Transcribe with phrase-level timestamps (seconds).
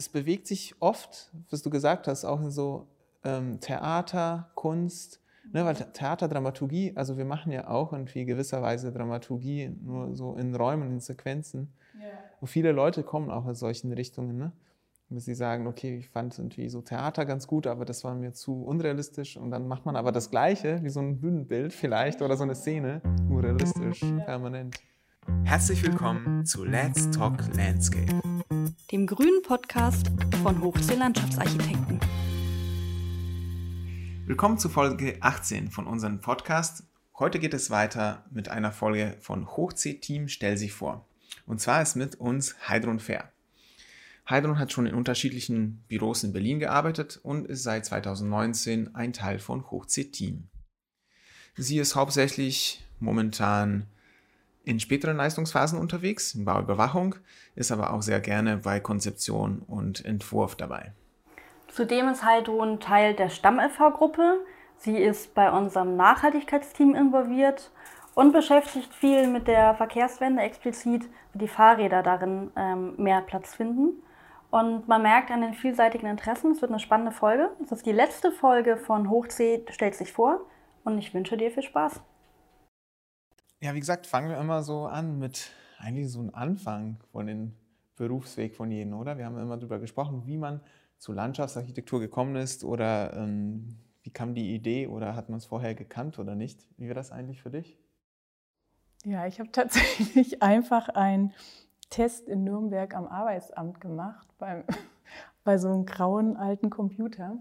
[0.00, 2.86] es bewegt sich oft, was du gesagt hast, auch in so
[3.22, 5.20] ähm, Theater, Kunst,
[5.52, 10.54] ne, weil Theater, Dramaturgie, also wir machen ja auch irgendwie gewisserweise Dramaturgie nur so in
[10.54, 11.74] Räumen, in Sequenzen.
[12.00, 12.06] Ja.
[12.40, 14.52] Und viele Leute kommen auch aus solchen Richtungen, ne?
[15.10, 18.32] Dass sie sagen, okay, ich fand irgendwie so Theater ganz gut, aber das war mir
[18.32, 19.36] zu unrealistisch.
[19.36, 22.54] Und dann macht man aber das Gleiche, wie so ein Bühnenbild vielleicht oder so eine
[22.54, 24.76] Szene, nur realistisch, permanent.
[25.44, 28.22] Herzlich willkommen zu Let's Talk Landscape,
[28.90, 30.10] dem grünen Podcast
[30.42, 32.00] von Hochsee Landschaftsarchitekten.
[34.26, 36.84] Willkommen zu Folge 18 von unserem Podcast.
[37.18, 41.06] Heute geht es weiter mit einer Folge von Hochsee Team Stell sich vor.
[41.46, 43.30] Und zwar ist mit uns Heidrun Fair.
[44.28, 49.38] Heidrun hat schon in unterschiedlichen Büros in Berlin gearbeitet und ist seit 2019 ein Teil
[49.38, 50.48] von Hochsee Team.
[51.56, 53.86] Sie ist hauptsächlich momentan
[54.70, 57.16] in späteren Leistungsphasen unterwegs, in Bauüberwachung,
[57.54, 60.92] ist aber auch sehr gerne bei Konzeption und Entwurf dabei.
[61.68, 64.38] Zudem ist Heidrun Teil der Stamm-LV-Gruppe.
[64.76, 67.70] Sie ist bei unserem Nachhaltigkeitsteam involviert
[68.14, 74.02] und beschäftigt viel mit der Verkehrswende explizit, wie die Fahrräder darin ähm, mehr Platz finden.
[74.50, 77.50] Und man merkt an den vielseitigen Interessen, es wird eine spannende Folge.
[77.60, 80.40] Das ist die letzte Folge von Hochsee stellt sich vor
[80.82, 82.00] und ich wünsche dir viel Spaß.
[83.62, 87.52] Ja, wie gesagt, fangen wir immer so an mit eigentlich so einem Anfang von dem
[87.96, 89.18] Berufsweg von jedem, oder?
[89.18, 90.62] Wir haben immer darüber gesprochen, wie man
[90.96, 95.74] zu Landschaftsarchitektur gekommen ist oder ähm, wie kam die Idee oder hat man es vorher
[95.74, 96.66] gekannt oder nicht?
[96.78, 97.78] Wie war das eigentlich für dich?
[99.04, 101.34] Ja, ich habe tatsächlich einfach einen
[101.90, 104.64] Test in Nürnberg am Arbeitsamt gemacht, beim,
[105.44, 107.36] bei so einem grauen alten Computer.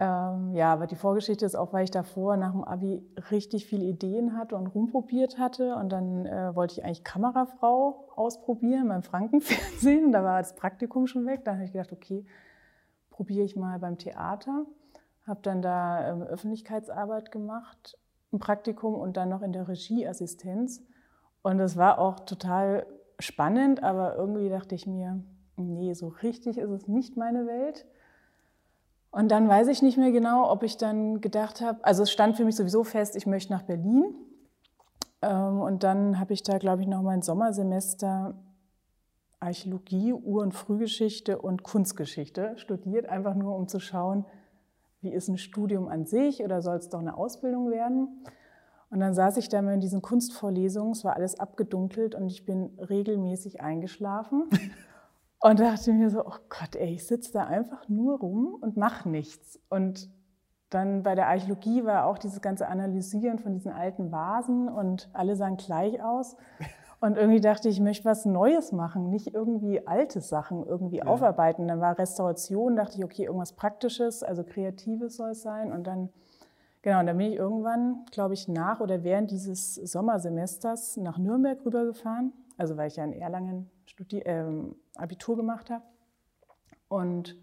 [0.00, 3.84] Ähm, ja, aber die Vorgeschichte ist auch, weil ich davor nach dem Abi richtig viele
[3.84, 5.76] Ideen hatte und rumprobiert hatte.
[5.76, 10.12] Und dann äh, wollte ich eigentlich Kamerafrau ausprobieren beim Frankenfernsehen.
[10.12, 11.44] da war das Praktikum schon weg.
[11.44, 12.26] Dann habe ich gedacht, okay,
[13.10, 14.66] probiere ich mal beim Theater.
[15.26, 17.96] Habe dann da ähm, Öffentlichkeitsarbeit gemacht,
[18.32, 20.82] ein Praktikum und dann noch in der Regieassistenz.
[21.42, 22.86] Und das war auch total
[23.20, 25.22] spannend, aber irgendwie dachte ich mir,
[25.56, 27.86] nee, so richtig ist es nicht meine Welt.
[29.14, 32.36] Und dann weiß ich nicht mehr genau, ob ich dann gedacht habe, also es stand
[32.36, 34.12] für mich sowieso fest, ich möchte nach Berlin.
[35.22, 38.34] Ähm, und dann habe ich da, glaube ich, noch mein Sommersemester
[39.38, 44.24] Archäologie, Ur- und Frühgeschichte und Kunstgeschichte studiert, einfach nur um zu schauen,
[45.00, 48.26] wie ist ein Studium an sich oder soll es doch eine Ausbildung werden.
[48.90, 52.44] Und dann saß ich da mal in diesen Kunstvorlesungen, es war alles abgedunkelt und ich
[52.44, 54.50] bin regelmäßig eingeschlafen.
[55.44, 59.10] Und dachte mir so, oh Gott, ey, ich sitze da einfach nur rum und mache
[59.10, 59.60] nichts.
[59.68, 60.08] Und
[60.70, 65.36] dann bei der Archäologie war auch dieses ganze Analysieren von diesen alten Vasen und alle
[65.36, 66.38] sahen gleich aus.
[67.00, 71.04] Und irgendwie dachte ich, ich möchte was Neues machen, nicht irgendwie alte Sachen irgendwie ja.
[71.04, 71.68] aufarbeiten.
[71.68, 75.72] Dann war Restauration, dachte ich, okay, irgendwas Praktisches, also Kreatives soll es sein.
[75.72, 76.08] Und dann,
[76.80, 81.58] genau, und dann bin ich irgendwann, glaube ich, nach oder während dieses Sommersemesters nach Nürnberg
[81.66, 82.32] rübergefahren.
[82.56, 85.84] Also weil ich ja in Erlangen Studi ähm, Abitur gemacht habe.
[86.88, 87.36] Und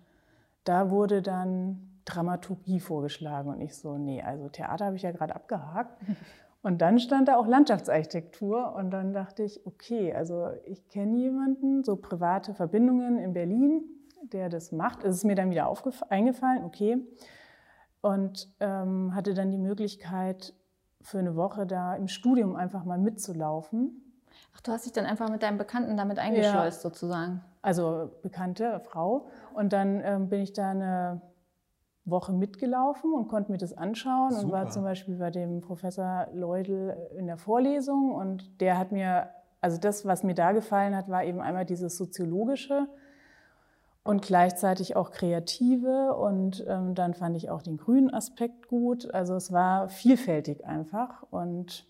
[0.66, 5.36] da wurde dann Dramaturgie vorgeschlagen und ich so, nee, also Theater habe ich ja gerade
[5.36, 5.98] abgehakt.
[6.64, 11.84] Und dann stand da auch Landschaftsarchitektur und dann dachte ich, okay, also ich kenne jemanden,
[11.84, 13.84] so private Verbindungen in Berlin,
[14.22, 15.04] der das macht.
[15.04, 15.74] Es ist mir dann wieder
[16.10, 17.04] eingefallen, okay.
[18.02, 20.54] Und ähm, hatte dann die Möglichkeit,
[21.02, 24.01] für eine Woche da im Studium einfach mal mitzulaufen
[24.56, 26.90] Ach, du hast dich dann einfach mit deinem Bekannten damit eingeschleust, ja.
[26.90, 27.42] sozusagen.
[27.62, 29.28] Also bekannte Frau.
[29.54, 31.22] Und dann ähm, bin ich da eine
[32.06, 34.44] Woche mitgelaufen und konnte mir das anschauen Super.
[34.44, 39.30] und war zum Beispiel bei dem Professor Leudel in der Vorlesung und der hat mir,
[39.62, 42.88] also das, was mir da gefallen hat, war eben einmal dieses soziologische
[44.04, 49.14] und gleichzeitig auch kreative und ähm, dann fand ich auch den grünen Aspekt gut.
[49.14, 51.86] Also es war vielfältig einfach und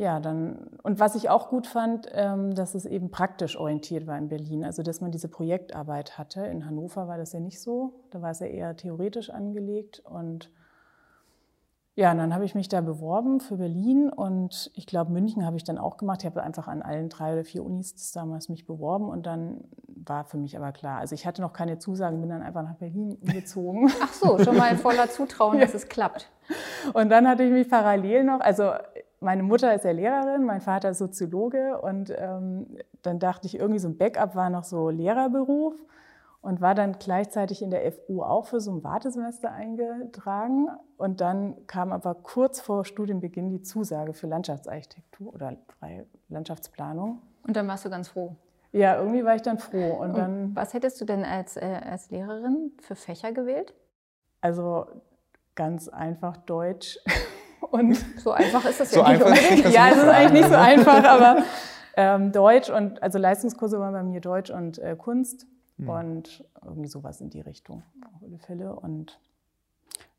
[0.00, 4.16] ja, dann, und was ich auch gut fand, ähm, dass es eben praktisch orientiert war
[4.16, 4.64] in Berlin.
[4.64, 6.46] Also, dass man diese Projektarbeit hatte.
[6.46, 8.00] In Hannover war das ja nicht so.
[8.10, 10.00] Da war es ja eher theoretisch angelegt.
[10.06, 10.50] Und
[11.96, 15.58] ja, und dann habe ich mich da beworben für Berlin und ich glaube, München habe
[15.58, 16.22] ich dann auch gemacht.
[16.22, 20.24] Ich habe einfach an allen drei oder vier Unis damals mich beworben und dann war
[20.24, 21.00] für mich aber klar.
[21.00, 23.92] Also ich hatte noch keine Zusagen, bin dann einfach nach Berlin umgezogen.
[24.02, 25.66] Ach so, schon mal voller Zutrauen, ja.
[25.66, 26.30] dass es klappt.
[26.94, 28.70] Und dann hatte ich mich parallel noch, also
[29.20, 33.78] meine Mutter ist ja Lehrerin, mein Vater ist Soziologe und ähm, dann dachte ich, irgendwie
[33.78, 35.74] so ein Backup war noch so Lehrerberuf
[36.42, 40.68] und war dann gleichzeitig in der FU auch für so ein Wartesemester eingetragen.
[40.96, 47.20] Und dann kam aber kurz vor Studienbeginn die Zusage für Landschaftsarchitektur oder freie Landschaftsplanung.
[47.46, 48.36] Und dann warst du ganz froh?
[48.72, 49.96] ja, irgendwie war ich dann froh.
[49.98, 53.74] Und, Und dann, was hättest du denn als, äh, als Lehrerin für Fächer gewählt?
[54.40, 54.86] also
[55.54, 56.98] ganz einfach Deutsch.
[57.60, 59.64] Und So einfach ist das So ja nicht ist unbedingt.
[59.66, 61.42] das ja, es ist eigentlich nicht so einfach, aber
[61.96, 65.46] ähm, Deutsch und also Leistungskurse waren bei mir Deutsch und äh, Kunst
[65.78, 65.88] Hm.
[65.88, 68.74] und irgendwie sowas in die Richtung auf alle Fälle.
[68.76, 69.18] Und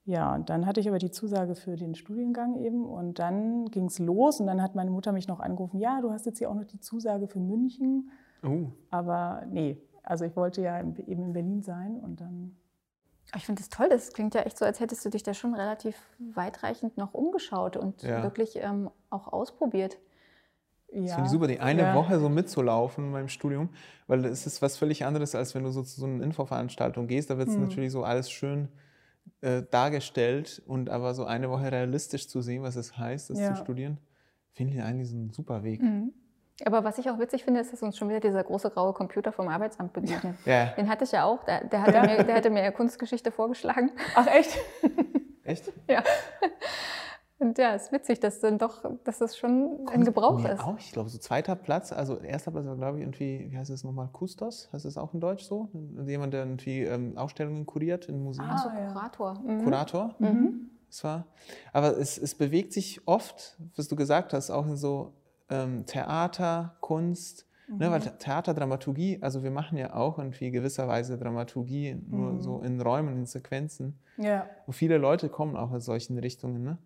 [0.06, 3.86] ja, und dann hatte ich aber die Zusage für den Studiengang eben und dann ging
[3.86, 6.50] es los und dann hat meine Mutter mich noch angerufen, ja, du hast jetzt hier
[6.50, 8.10] auch noch die Zusage für München,
[8.44, 10.96] Oh, aber nee, also ich wollte ja eben
[11.26, 12.56] in Berlin sein und dann
[13.36, 13.88] Ich finde das toll.
[13.90, 17.78] Das klingt ja echt so, als hättest du dich da schon relativ weitreichend noch umgeschaut
[17.78, 18.24] und Ja.
[18.24, 19.98] wirklich ähm, auch ausprobiert.
[20.92, 21.04] ja.
[21.04, 21.96] Das finde ich super, die eine ja.
[21.96, 23.70] Woche so mitzulaufen beim Studium,
[24.08, 27.30] weil es ist was völlig anderes, als wenn du so zu so einer Infoveranstaltung gehst.
[27.30, 27.64] Da wird es Hm.
[27.64, 28.68] natürlich so alles schön
[29.42, 33.48] äh, dargestellt und aber so eine Woche realistisch zu sehen, was es heißt, das Ja.
[33.56, 33.98] zu studieren,
[34.52, 35.82] finde ich eigentlich so ein super Weg.
[35.82, 36.14] Mhm.
[36.66, 39.32] Aber was ich auch witzig finde, ist, dass uns schon wieder dieser große graue Computer
[39.32, 40.36] vom Arbeitsamt begegnet.
[40.46, 41.44] Ja, Den hatte ich ja auch.
[41.44, 42.02] Der, der, hatte, Ja.
[42.06, 43.92] mir, der hatte mir ja Kunstgeschichte vorgeschlagen.
[44.16, 44.58] Ach echt?
[45.44, 45.72] echt?
[45.88, 46.04] Ja.
[47.40, 50.60] Und ja, ist witzig, dass dann doch, dass das schon in Gebrauch ist.
[50.60, 53.72] auch, ich glaube, so zweiter Platz, also erster Platz war, glaube ich, irgendwie, wie heißt
[53.72, 54.70] es nochmal, Kustos?
[54.72, 55.70] Heißt das auch in Deutsch so?
[56.06, 58.46] Jemand, der irgendwie ähm, Ausstellungen kuriert in Museen.
[58.46, 58.92] Ah, so ja.
[58.92, 59.40] Kurator.
[59.44, 59.64] Mhm.
[59.64, 60.16] Kurator.
[60.20, 60.70] Mhm.
[60.88, 61.26] Es war,
[61.74, 65.14] aber es, es bewegt sich oft, was du gesagt hast, auch in so
[65.52, 71.18] ähm, Theater, Kunst, ne, weil The- Theater, Dramaturgie, also wir machen ja auch irgendwie gewisserweise
[71.18, 72.42] Dramaturgie, nur Mhm.
[72.42, 74.00] so in Räumen, in Sequenzen.
[74.18, 74.48] Ja.
[74.66, 76.78] Und viele Leute kommen auch aus solchen Richtungen, ne?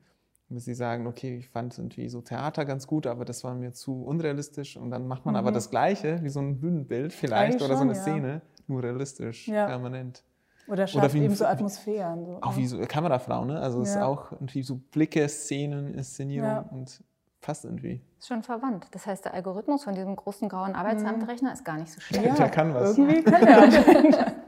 [0.49, 3.73] Dass sie sagen, okay, ich fand irgendwie so Theater ganz gut, aber das war mir
[3.73, 4.77] zu unrealistisch.
[4.77, 5.55] Und dann macht man aber Mhm.
[5.55, 8.03] das Gleiche, wie so ein Bühnenbild vielleicht Eigentlich oder so schon, eine ja.
[8.03, 9.65] Szene, nur realistisch, Ja.
[9.65, 10.23] permanent.
[10.67, 12.25] Oder schafft wie ein eben so Atmosphären.
[12.25, 12.37] So.
[12.41, 13.59] Auch wie so Kamerafrau, ne?
[13.59, 14.05] Also es ist Ja.
[14.05, 16.59] auch irgendwie so Blicke, Szenen, Inszenierung Ja.
[16.71, 17.03] und
[17.45, 18.01] passt irgendwie.
[18.17, 18.87] Ist schon verwandt.
[18.91, 22.25] Das heißt, der Algorithmus von diesem großen grauen Arbeitsamtrechner ist gar nicht so schlecht.
[22.25, 22.33] Ja.
[22.33, 22.97] Der kann was.
[22.97, 24.35] Irgendwie kann er.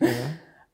[0.00, 0.08] Ja.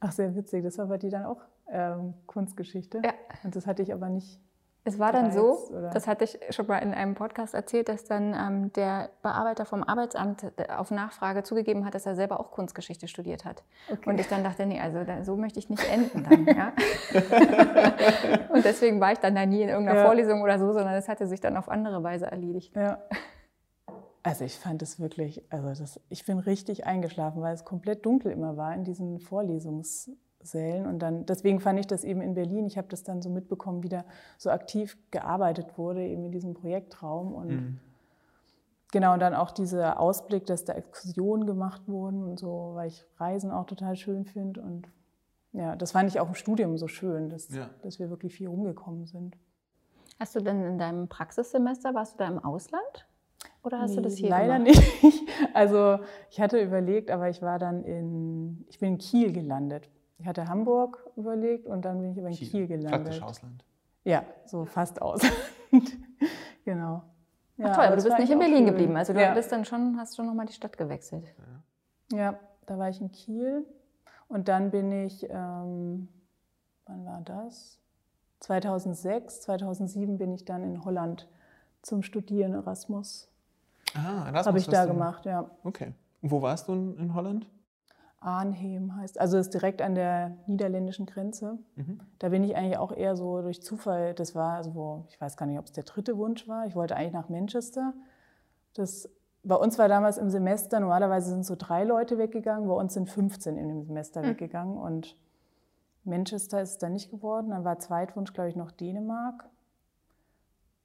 [0.01, 0.65] Ach, sehr witzig.
[0.65, 3.03] Das war bei dir dann auch ähm, Kunstgeschichte.
[3.05, 3.13] Ja.
[3.45, 4.41] Und das hatte ich aber nicht.
[4.85, 5.91] Es war dann so, oder?
[5.91, 9.83] das hatte ich schon mal in einem Podcast erzählt, dass dann ähm, der Bearbeiter vom
[9.83, 13.65] Arbeitsamt äh, auf Nachfrage zugegeben hat, dass er selber auch Kunstgeschichte studiert hat.
[13.91, 14.09] Okay.
[14.09, 16.47] Und ich dann dachte, nee, also da, so möchte ich nicht enden dann.
[16.47, 16.73] Ja?
[18.55, 20.07] und deswegen war ich dann da nie in irgendeiner Ja.
[20.07, 22.75] Vorlesung oder so, sondern es hatte sich dann auf andere Weise erledigt.
[22.75, 22.99] Ja.
[24.23, 28.33] Also ich fand es wirklich, also das, ich bin richtig eingeschlafen, weil es komplett dunkel
[28.33, 29.19] immer war in diesen
[30.43, 30.87] Vorlesungssälen.
[30.87, 33.82] Und dann, deswegen fand ich das eben in Berlin, ich habe das dann so mitbekommen,
[33.82, 34.05] wie da
[34.37, 37.35] so aktiv gearbeitet wurde, eben in diesem Projektraum.
[37.35, 37.79] Und Mhm.
[38.93, 43.05] genau, und dann auch dieser Ausblick, dass da Exkursionen gemacht wurden und so, weil ich
[43.19, 44.61] Reisen auch total schön finde.
[44.62, 44.88] Und
[45.52, 47.70] ja, das fand ich auch im Studium so schön, dass, Ja.
[47.82, 49.37] dass wir wirklich viel rumgekommen sind.
[50.20, 53.06] Hast du denn in deinem Praxissemester, warst du da im Ausland?
[53.62, 54.76] Oder hast du das Nee, hier Leider gemacht?
[55.02, 55.23] nicht.
[55.55, 55.99] Also
[56.31, 59.88] ich hatte überlegt, aber ich war dann in, ich bin in Kiel gelandet.
[60.19, 62.91] Ich hatte Hamburg überlegt und dann bin ich aber in Kiel, gelandet.
[62.91, 63.65] Praktisch Ausland.
[64.05, 65.20] Ja, so fast aus.
[66.65, 67.03] genau.
[67.56, 68.67] Ja, Ach toll, aber du bist nicht in eigentlich auch Berlin schön.
[68.67, 68.97] geblieben.
[68.97, 69.35] Also du ja.
[69.35, 71.35] bist dann schon, hast schon nochmal die Stadt gewechselt.
[72.12, 73.65] Ja, da war ich in Kiel
[74.29, 76.09] und dann bin ich, ähm,
[76.87, 77.79] wann war das?
[78.41, 81.29] 2006, 2007 bin ich dann in Holland
[81.82, 83.29] zum Studieren Erasmus.
[83.94, 85.50] Ah, Erasmus Habe ich da du- gemacht, ja.
[85.64, 85.93] Okay.
[86.23, 87.49] Und wo warst du in, in Holland?
[88.20, 91.59] Arnhem heißt, also ist direkt an der niederländischen Grenze.
[91.76, 92.00] Mhm.
[92.19, 95.37] Da bin ich eigentlich auch eher so durch Zufall, das war also, wo, ich weiß
[95.37, 96.66] gar nicht, ob es der dritte Wunsch war.
[96.66, 97.95] Ich wollte eigentlich nach Manchester.
[98.75, 99.09] Das,
[99.45, 103.09] bei uns war damals im Semester, normalerweise sind so drei Leute weggegangen, bei uns sind
[103.09, 105.16] 15 in dem Semester weggegangen und
[106.04, 107.50] Manchester ist es dann nicht geworden.
[107.50, 109.49] Dann war Zweitwunsch, glaube ich, noch Dänemark.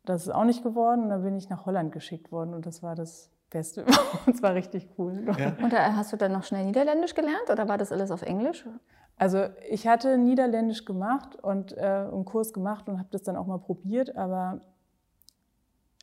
[0.06, 2.84] Das ist auch nicht geworden und dann bin ich nach Holland geschickt worden und das
[2.84, 3.86] war das Beste.
[4.28, 5.26] Es war richtig cool.
[5.38, 5.54] Ja.
[5.64, 8.66] Und da hast du dann noch schnell Niederländisch gelernt oder war das alles auf Englisch?
[9.18, 13.46] Also ich hatte Niederländisch gemacht und äh, einen Kurs gemacht und habe das dann auch
[13.46, 14.60] mal probiert, aber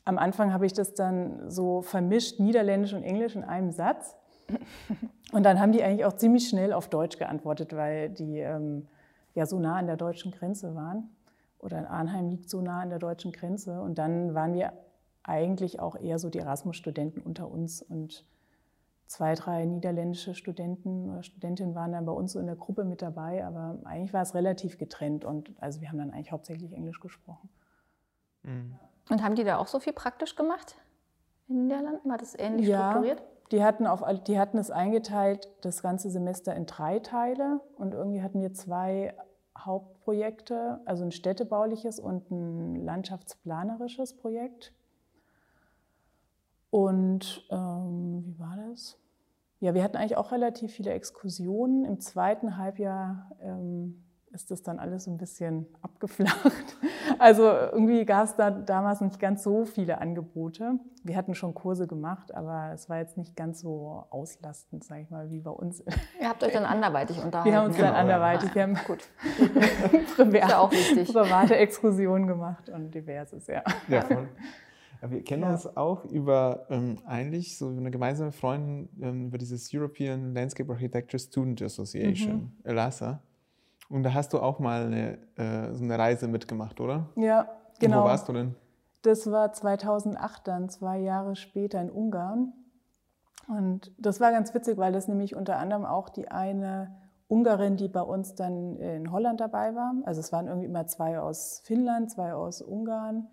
[0.05, 4.17] am Anfang habe ich das dann so vermischt, Niederländisch und Englisch in einem Satz.
[5.33, 8.89] Und dann haben die eigentlich auch ziemlich schnell auf Deutsch geantwortet, weil die ähm,
[9.35, 11.09] ja so nah an der deutschen Grenze waren.
[11.61, 13.81] Oder in Arnheim liegt so nah an der deutschen Grenze.
[13.81, 14.73] Und dann waren wir
[15.31, 17.81] eigentlich auch eher so die Erasmus-Studenten unter uns.
[17.83, 18.27] Und
[19.07, 23.01] zwei, drei niederländische Studenten oder Studentinnen waren dann bei uns so in der Gruppe mit
[23.01, 23.45] dabei.
[23.47, 25.25] Aber eigentlich war es relativ getrennt.
[25.25, 27.49] Und also wir haben dann eigentlich hauptsächlich Englisch gesprochen.
[28.43, 28.75] Mhm.
[29.11, 30.77] Und haben die da auch so viel praktisch gemacht
[31.49, 32.09] in den Niederlanden?
[32.11, 32.91] War das ähnlich Ja.
[32.91, 33.23] strukturiert?
[33.53, 37.61] Die hatten, auf, all- die hatten es eingeteilt, das ganze Semester in drei Teile.
[37.77, 39.15] Und irgendwie hatten wir zwei
[39.59, 44.73] Hauptprojekte, also ein städtebauliches und ein landschaftsplanerisches Projekt.
[46.71, 48.97] Und ähm, wie war das?
[49.59, 51.85] Ja, wir hatten eigentlich auch relativ viele Exkursionen.
[51.85, 56.77] Im zweiten Halbjahr ähm, ist das dann alles so ein bisschen abgeflacht.
[57.19, 60.79] Also irgendwie gab es da damals nicht ganz so viele Angebote.
[61.03, 65.11] Wir hatten schon Kurse gemacht, aber es war jetzt nicht ganz so auslastend, sage ich
[65.11, 65.83] mal, wie bei uns.
[66.21, 67.51] Ihr habt euch dann anderweitig unterhalten.
[67.51, 69.01] Wir haben uns dann anderweitig, wir haben Gut.
[70.17, 71.13] private, Ist ja auch wichtig.
[71.13, 73.63] private Exkursionen gemacht und diverses, ja.
[73.89, 74.29] Ja, voll.
[75.09, 75.53] Wir kennen Ja.
[75.53, 81.19] uns auch über ähm, eigentlich so eine gemeinsame Freundin ähm, über dieses European Landscape Architecture
[81.19, 82.53] Student Association, Mhm.
[82.65, 83.23] ELASA.
[83.89, 87.09] Und da hast du auch mal eine, äh, so eine Reise mitgemacht, oder?
[87.17, 87.49] Ja, Und
[87.81, 88.03] genau.
[88.03, 88.55] Wo warst du denn?
[89.03, 92.53] Das war 2008 dann, zwei Jahre später in Ungarn.
[93.49, 96.95] Und das war ganz witzig, weil das nämlich unter anderem auch die eine
[97.27, 99.95] Ungarin, die bei uns dann in Holland dabei war.
[100.05, 103.29] Also es waren irgendwie immer zwei aus Finnland, zwei aus Ungarn,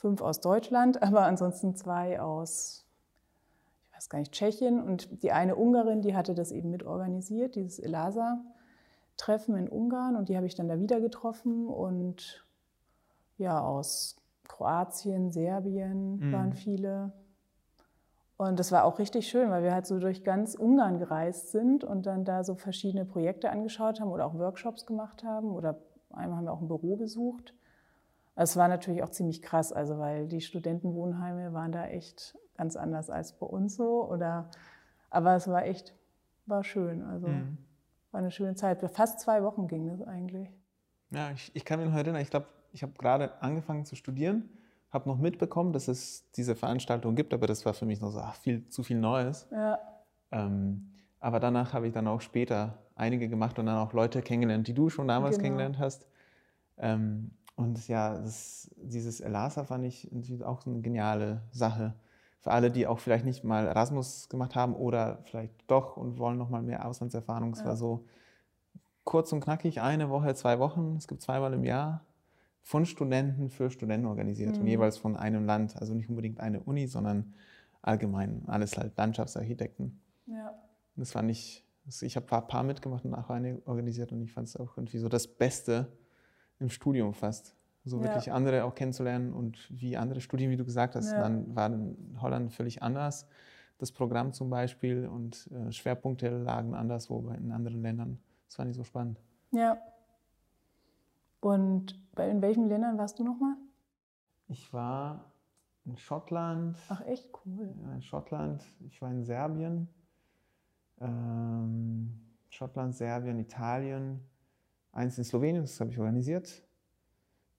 [0.00, 2.86] fünf aus Deutschland, aber ansonsten zwei aus,
[3.90, 4.82] ich weiß gar nicht, Tschechien.
[4.82, 10.16] Und die eine Ungarin, die hatte das eben mitorganisiert, dieses ELASA-Treffen in Ungarn.
[10.16, 11.68] Und die habe ich dann da wieder getroffen.
[11.68, 12.44] Und
[13.36, 14.16] ja, aus
[14.48, 16.32] Kroatien, Serbien Mhm.
[16.32, 17.12] waren viele.
[18.36, 21.84] Und das war auch richtig schön, weil wir halt so durch ganz Ungarn gereist sind
[21.84, 25.50] und dann da so verschiedene Projekte angeschaut haben oder auch Workshops gemacht haben.
[25.52, 25.78] Oder
[26.10, 27.54] einmal haben wir auch ein Büro besucht.
[28.42, 33.10] Es war natürlich auch ziemlich krass, also weil die Studentenwohnheime waren da echt ganz anders
[33.10, 34.08] als bei uns so.
[34.08, 34.48] Oder,
[35.10, 35.94] aber es war echt,
[36.46, 37.02] war schön.
[37.02, 37.58] Also Mhm.
[38.12, 38.80] war eine schöne Zeit.
[38.92, 40.48] Fast zwei Wochen ging das eigentlich.
[41.10, 44.48] Ja, ich, ich kann mich noch erinnern, ich glaube, ich habe gerade angefangen zu studieren,
[44.90, 48.20] habe noch mitbekommen, dass es diese Veranstaltung gibt, aber das war für mich noch so
[48.20, 49.48] ach, viel, zu viel Neues.
[49.50, 49.78] Ja,
[50.30, 54.66] Ähm, aber danach habe ich dann auch später einige gemacht und dann auch Leute kennengelernt,
[54.66, 55.42] die du schon damals Genau.
[55.42, 56.06] kennengelernt hast.
[56.78, 61.94] Ähm, und ja, das, dieses ELASA fand ich natürlich auch so eine geniale Sache.
[62.40, 66.38] Für alle, die auch vielleicht nicht mal Erasmus gemacht haben oder vielleicht doch und wollen
[66.38, 67.52] noch mal mehr Auslandserfahrung.
[67.52, 67.66] Es Ja.
[67.66, 68.06] war so
[69.04, 70.96] kurz und knackig, eine Woche, zwei Wochen.
[70.96, 72.04] Es gibt zweimal im Jahr
[72.62, 74.68] von Studenten für Studenten organisiert und Mhm.
[74.68, 75.76] jeweils von einem Land.
[75.76, 77.34] Also nicht unbedingt eine Uni, sondern
[77.82, 80.00] allgemein alles halt Landschaftsarchitekten.
[80.26, 80.48] ja.
[80.48, 81.64] Und Das fand ich,
[82.02, 84.98] ich habe ein paar mitgemacht und auch eine organisiert und ich fand es auch irgendwie
[84.98, 85.92] so das Beste
[86.60, 87.56] im Studium fast.
[87.84, 88.04] So Ja.
[88.04, 91.18] wirklich andere auch kennenzulernen und wie andere Studien, wie du gesagt hast, Ja.
[91.20, 93.26] dann war in Holland völlig anders.
[93.78, 98.20] Das Programm zum Beispiel und äh, Schwerpunkte lagen anderswo bei- in anderen Ländern.
[98.46, 99.18] Das fand ich so spannend.
[99.52, 99.78] Ja.
[101.40, 103.54] Und bei, in welchen Ländern warst du nochmal?
[104.48, 105.32] Ich war
[105.86, 107.74] in Schottland, Ach, echt cool.
[107.94, 109.88] in Schottland, ich war in Serbien,
[111.00, 112.12] ähm,
[112.50, 114.20] Schottland, Serbien, Italien,
[114.92, 116.62] eins in Slowenien, das habe ich organisiert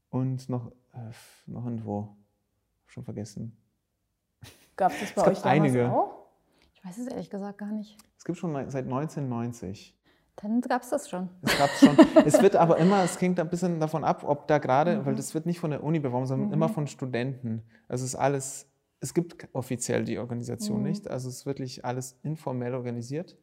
[0.10, 1.12] und noch, äh,
[1.48, 2.16] noch irgendwo,
[2.86, 3.56] schon vergessen.
[4.76, 5.92] Gab es das bei gab euch einige.
[5.92, 6.26] auch?
[6.74, 7.98] Ich weiß es ehrlich gesagt gar nicht.
[8.18, 9.96] Es gibt schon seit 1990.
[10.38, 11.30] Dann gab es das schon.
[11.42, 11.98] Es gab schon.
[12.26, 15.06] es wird aber immer, es hängt ein bisschen davon ab, ob da gerade, Mhm.
[15.06, 17.62] weil das wird nicht von der Uni beworben, sondern immer von Studenten.
[17.88, 18.68] Also es ist alles,
[19.00, 20.84] es gibt offiziell die Organisation Mhm.
[20.84, 21.08] nicht.
[21.10, 23.38] Also es ist wirklich alles informell organisiert.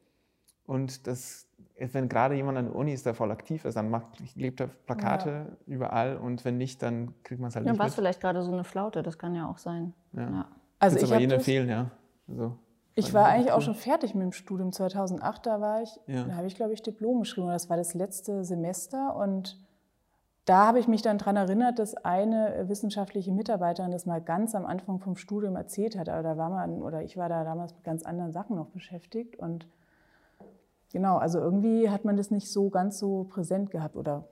[0.64, 1.47] Und das,
[1.78, 4.66] wenn gerade jemand an der Uni ist, der voll aktiv ist, dann macht, klebt er
[4.68, 8.20] Plakate überall und wenn nicht, dann kriegt man es halt Dann nicht war es vielleicht
[8.20, 9.94] gerade so eine Flaute, das kann ja auch sein.
[10.12, 10.22] Ja.
[10.22, 10.48] Ja.
[10.78, 11.90] Also Wird's ich, aber das, fehlen, ja.
[12.28, 12.56] Also,
[12.94, 14.72] ich war eigentlich auch schon fertig mit dem Studium.
[14.72, 16.24] 2008, da war ich, Ja.
[16.24, 17.48] da habe ich, glaube ich, Diplom geschrieben.
[17.48, 19.56] Das war das letzte Semester und
[20.44, 24.64] da habe ich mich dann daran erinnert, dass eine wissenschaftliche Mitarbeiterin das mal ganz am
[24.64, 26.08] Anfang vom Studium erzählt hat.
[26.08, 29.36] Aber da war man, oder ich war da damals mit ganz anderen Sachen noch beschäftigt.
[29.36, 29.68] Und
[30.92, 33.96] genau, also irgendwie hat man das nicht so ganz so präsent gehabt.
[33.96, 34.28] Oder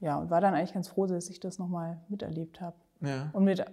[0.00, 2.76] ja, und war dann eigentlich ganz froh, dass ich das nochmal miterlebt habe.
[3.00, 3.30] Ja.
[3.32, 3.64] Und mit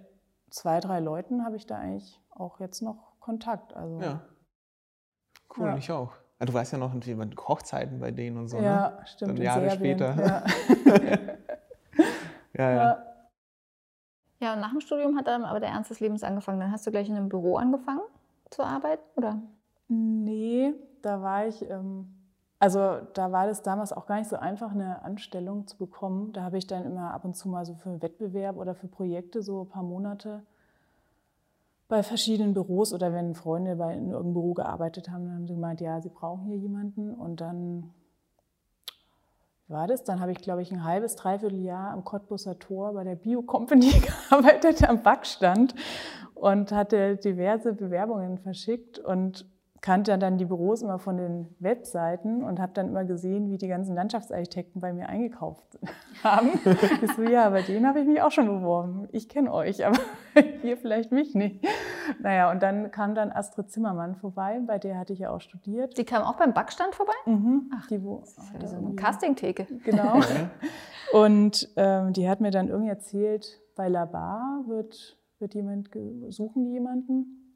[0.50, 3.74] zwei, drei Leuten habe ich da eigentlich auch jetzt noch Kontakt.
[3.74, 4.20] Also, ja.
[5.56, 5.76] Cool, Ja.
[5.76, 6.12] ich auch.
[6.38, 8.64] Ah, Du weißt ja noch irgendwie über Hochzeiten bei denen und so, ne?
[8.64, 9.38] ja stimmt.
[9.38, 10.14] Dann Jahre später.
[10.14, 10.44] Ja.
[12.54, 12.76] Ja, ja.
[12.76, 13.04] Ja.
[14.40, 16.60] Ja, und nach dem Studium hat dann aber der Ernst des Lebens angefangen.
[16.60, 18.02] Dann hast du gleich in einem Büro angefangen
[18.50, 19.40] zu arbeiten, oder?
[19.88, 22.08] Nee, da war ich, ähm,
[22.58, 26.32] also da war das damals auch gar nicht so einfach, eine Anstellung zu bekommen.
[26.32, 28.88] Da habe ich dann immer ab und zu mal so für einen Wettbewerb oder für
[28.88, 30.42] Projekte so ein paar Monate
[31.88, 35.54] bei verschiedenen Büros oder wenn Freunde bei in irgendeinem Büro gearbeitet haben, dann haben sie
[35.54, 37.14] gemeint, ja, sie brauchen hier jemanden.
[37.14, 37.94] Und dann
[39.68, 43.04] war das, dann habe ich, glaube ich, ein halbes, dreiviertel Jahr am Cottbusser Tor bei
[43.04, 43.90] der Bio Company
[44.30, 45.74] gearbeitet, am Backstand
[46.34, 48.98] und hatte diverse Bewerbungen verschickt.
[48.98, 49.46] Und
[49.80, 53.68] kannte dann die Büros immer von den Webseiten und habe dann immer gesehen, wie die
[53.68, 55.78] ganzen Landschaftsarchitekten bei mir eingekauft
[56.24, 56.50] haben.
[57.02, 59.08] ich so, ja, bei denen habe ich mich auch schon beworben.
[59.12, 59.98] Ich kenne euch, aber
[60.62, 61.64] ihr vielleicht mich nicht.
[62.20, 65.96] Naja, und dann kam dann Astrid Zimmermann vorbei, bei der hatte ich ja auch studiert.
[65.98, 67.14] Die kam auch beim Backstand vorbei?
[67.26, 67.70] Mhm.
[67.76, 69.66] Ach, die wo, das ist ja so eine Castingtheke.
[69.84, 70.20] Genau.
[71.12, 75.90] und ähm, die hat mir dann irgendwie erzählt, bei Labar wird, wird jemand,
[76.28, 77.47] suchen die jemanden.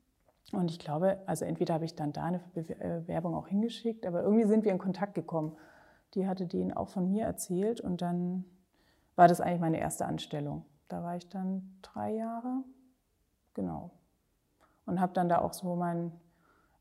[0.50, 4.44] Und ich glaube, also entweder habe ich dann da eine Bewerbung auch hingeschickt, aber irgendwie
[4.44, 5.56] sind wir in Kontakt gekommen.
[6.14, 8.44] Die hatte denen auch von mir erzählt und dann
[9.14, 10.64] war das eigentlich meine erste Anstellung.
[10.88, 12.64] Da war ich dann drei Jahre,
[13.54, 13.92] genau.
[14.84, 16.12] Und habe dann da auch so mein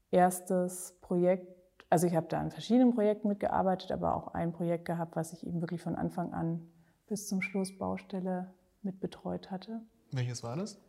[0.10, 1.48] erstes Projekt,
[1.90, 5.46] also ich habe da an verschiedenen Projekten mitgearbeitet, aber auch ein Projekt gehabt, was ich
[5.46, 6.68] eben wirklich von Anfang an
[7.08, 9.82] bis zum Schluss Baustelle mitbetreut hatte.
[10.12, 10.82] Welches war das?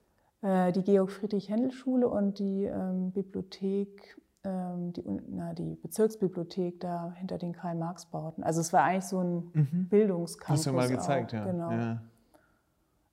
[0.42, 7.52] Äh, die Georg-Friedrich-Händel-Schule und die ähm, Bibliothek, ähm, die, na, die Bezirksbibliothek da hinter den
[7.52, 8.42] Karl-Marx-Bauten.
[8.42, 9.88] Also es war eigentlich so ein mhm.
[9.88, 10.58] Bildungscampus.
[10.58, 11.38] Hast du mal gezeigt, auch.
[11.38, 11.44] ja.
[11.44, 11.70] Genau.
[11.70, 12.02] ja.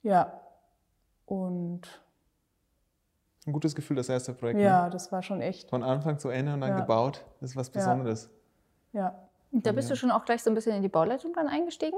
[0.02, 0.40] Ja,
[1.26, 1.82] und...
[3.46, 4.60] Ein gutes Gefühl, das erste Projekt.
[4.60, 4.90] Ja, ne?
[4.90, 5.70] das war schon echt.
[5.70, 6.80] Von Anfang zu Ende und dann Ja.
[6.80, 7.26] gebaut.
[7.42, 8.30] Das ist was Besonderes.
[8.92, 9.16] Ja.
[9.52, 11.98] Und da bist du schon auch gleich so ein bisschen in die Bauleitung dann eingestiegen?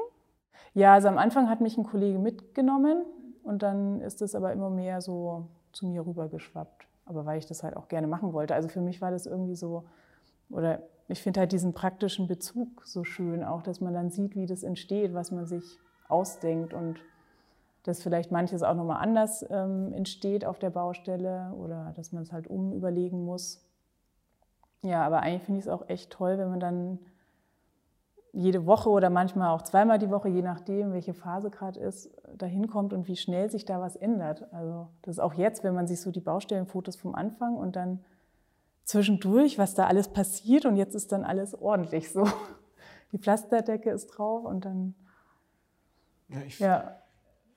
[0.74, 3.06] Ja, also am Anfang hat mich ein Kollege mitgenommen
[3.44, 6.88] und dann ist es aber immer mehr so zu mir rübergeschwappt.
[7.06, 8.56] Aber weil ich das halt auch gerne machen wollte.
[8.56, 9.84] Also für mich war das irgendwie so,
[10.50, 14.46] oder ich finde halt diesen praktischen Bezug so schön, auch dass man dann sieht, wie
[14.46, 17.00] das entsteht, was man sich ausdenkt und
[17.84, 22.32] dass vielleicht manches auch nochmal anders ähm, entsteht auf der Baustelle oder dass man es
[22.32, 23.66] halt umüberlegen muss.
[24.84, 27.00] Ja, aber eigentlich finde ich es auch echt toll, wenn man dann
[28.34, 32.68] jede Woche oder manchmal auch zweimal die Woche, je nachdem, welche Phase gerade ist, dahin
[32.68, 34.54] kommt und wie schnell sich da was ändert.
[34.54, 38.04] Also das ist auch jetzt, wenn man sich so die Baustellenfotos vom Anfang und dann
[38.84, 42.26] zwischendurch, was da alles passiert und jetzt ist dann alles ordentlich so.
[43.12, 44.96] Die Pflasterdecke ist drauf und dann,
[46.30, 46.96] Ja, ich, ja,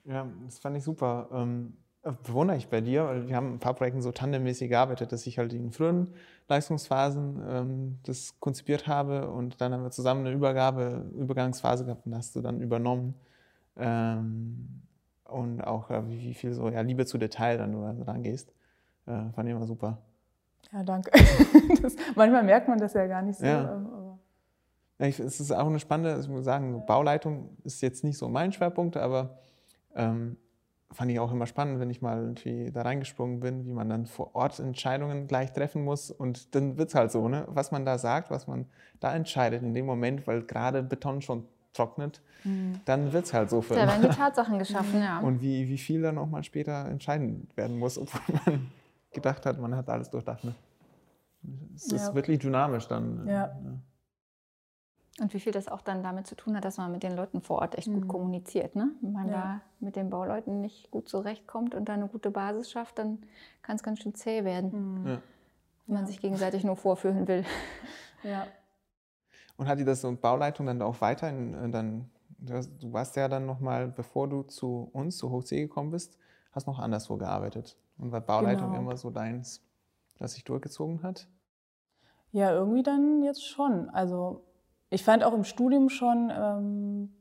[0.04, 1.28] Ja, das fand ich super.
[1.33, 5.12] Ähm, äh, bewundere ich bei dir, weil wir haben ein paar Projekten so tandemmäßig gearbeitet,
[5.12, 6.14] dass ich halt in frühen
[6.49, 12.14] Leistungsphasen ähm, das konzipiert habe und dann haben wir zusammen eine Übergabe, Übergangsphase gehabt und
[12.14, 13.14] hast du dann übernommen.
[13.76, 14.82] Ähm,
[15.25, 18.52] und auch ja, wie, wie viel so ja, Liebe zu Detail dann du rangehst.
[19.06, 19.99] Äh, fand ich immer super.
[20.73, 21.10] ja, danke.
[21.82, 23.47] Das, manchmal merkt man das ja gar nicht so.
[23.47, 23.75] Ja.
[23.76, 23.88] ähm,
[24.99, 28.28] Ja, ich, es ist auch eine spannende, ich muss sagen, Bauleitung ist jetzt nicht so
[28.28, 29.38] mein Schwerpunkt, aber
[29.95, 30.36] ähm,
[30.95, 34.07] fand ich auch immer spannend, wenn ich mal irgendwie da reingesprungen bin, wie man dann
[34.07, 36.11] vor Ort Entscheidungen gleich treffen muss.
[36.11, 37.45] Und dann wird es halt so, ne?
[37.49, 38.67] was man da sagt, was man
[39.00, 42.23] da entscheidet in dem Moment, weil gerade Beton schon trocknet,
[42.85, 45.19] dann wird es halt so für Da werden die Tatsachen geschaffen, ja.
[45.21, 48.71] Und wie, wie viel dann auch mal später entscheiden werden muss, obwohl man
[49.13, 50.45] gedacht hat, man hat alles durchdacht.
[50.45, 50.54] Ne?
[51.75, 52.15] Es ist Ja.
[52.15, 53.26] wirklich dynamisch dann.
[53.26, 53.47] Ja.
[53.63, 53.80] ne?
[55.21, 57.41] Und wie viel das auch dann damit zu tun hat, dass man mit den Leuten
[57.41, 58.09] vor Ort echt gut Mhm.
[58.09, 58.75] kommuniziert.
[58.75, 58.91] Ne?
[59.00, 59.33] Wenn man Ja.
[59.33, 63.19] da mit den Bauleuten nicht gut zurechtkommt und da eine gute Basis schafft, dann
[63.63, 65.07] kann es ganz schön zäh werden, Mhm.
[65.09, 65.23] Ja.
[65.87, 66.07] wenn man Ja.
[66.09, 67.45] sich gegenseitig nur vorführen will.
[68.25, 68.47] Ja.
[69.59, 73.29] Und hat dir das so Bauleitung dann auch weiter, in, äh, dann, du warst ja
[73.29, 76.19] dann nochmal, bevor du zu uns, zu Hochsee gekommen bist,
[76.53, 77.77] hast noch anderswo gearbeitet.
[77.99, 78.81] Und war Bauleitung Genau.
[78.81, 79.63] immer so deins,
[80.19, 81.29] das sich durchgezogen hat?
[82.33, 83.91] Ja, irgendwie dann jetzt schon.
[83.91, 84.43] Also
[84.95, 87.13] ich fand auch im Studium schon ähm,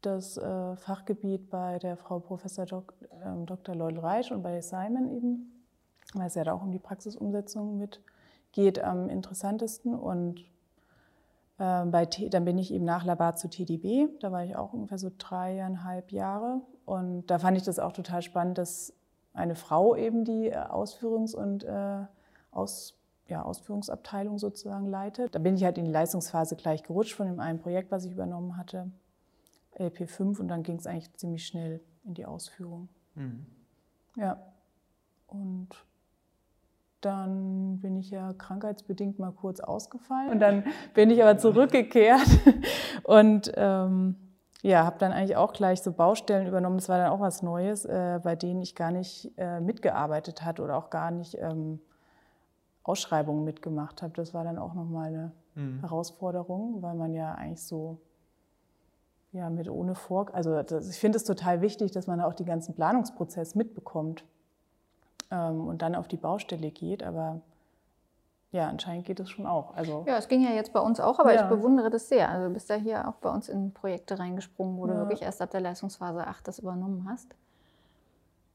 [0.00, 2.94] das äh, Fachgebiet bei der Frau Professor Dok
[3.24, 3.74] ähm, Dr.
[3.74, 5.62] Leudl Reisch und bei Simon eben,
[6.14, 8.00] weil es ja da auch um die Praxisumsetzung mit
[8.52, 9.94] geht, am interessantesten.
[9.94, 10.44] Und
[11.58, 14.72] ähm, bei T dann bin ich eben nach Labat zu TDB, da war ich auch
[14.72, 16.62] ungefähr so dreieinhalb Jahre.
[16.86, 18.94] Und da fand ich das auch total spannend, dass
[19.34, 22.06] eine Frau eben die äh, Ausführungs- und äh,
[22.50, 25.34] Aus ja, Ausführungsabteilung sozusagen leitet.
[25.34, 28.12] Da bin ich halt in die Leistungsphase gleich gerutscht von dem einen Projekt, was ich
[28.12, 28.90] übernommen hatte,
[29.78, 32.88] LP5, und dann ging es eigentlich ziemlich schnell in die Ausführung.
[34.16, 34.38] Ja,
[35.26, 35.68] und
[37.00, 42.26] dann bin ich ja krankheitsbedingt mal kurz ausgefallen und dann bin ich aber zurückgekehrt
[43.02, 44.16] und ähm,
[44.62, 46.76] ja, habe dann eigentlich auch gleich so Baustellen übernommen.
[46.76, 50.62] Das war dann auch was Neues, äh, bei denen ich gar nicht äh, mitgearbeitet hatte
[50.62, 51.80] oder auch gar nicht ähm,
[52.84, 54.12] Ausschreibungen mitgemacht habe.
[54.14, 55.32] Das war dann auch nochmal eine
[55.82, 57.98] Herausforderung, weil man ja eigentlich so
[59.32, 60.34] ja, mit ohne Vor...
[60.34, 64.24] Also das, ich finde es total wichtig, dass man auch den ganzen Planungsprozess mitbekommt
[65.30, 67.02] ähm, und dann auf die Baustelle geht.
[67.02, 67.40] Aber
[68.50, 69.74] ja, anscheinend geht es schon auch.
[69.74, 71.42] Also Ja, es ging ja jetzt bei uns auch, aber Ja.
[71.42, 72.28] ich bewundere das sehr.
[72.28, 74.98] Also du bist ja hier auch bei uns in Projekte reingesprungen, wo du Ja.
[75.00, 77.34] wirklich erst ab der Leistungsphase 8 das übernommen hast.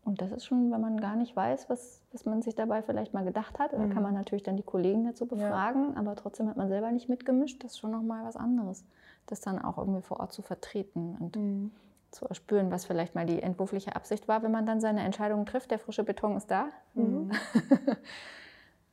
[0.07, 3.13] Und das ist schon, wenn man gar nicht weiß, was, was man sich dabei vielleicht
[3.13, 3.73] mal gedacht hat.
[3.73, 3.89] Da Mhm.
[3.89, 5.35] kann man natürlich dann die Kollegen dazu Ja.
[5.35, 7.61] befragen, aber trotzdem hat man selber nicht mitgemischt.
[7.61, 8.85] Das ist schon nochmal was anderes,
[9.25, 11.71] das dann auch irgendwie vor Ort zu vertreten und Mhm.
[12.11, 15.71] zu erspüren, was vielleicht mal die entwurfliche Absicht war, wenn man dann seine Entscheidungen trifft.
[15.71, 16.69] Der frische Beton ist da.
[16.93, 17.29] Mhm.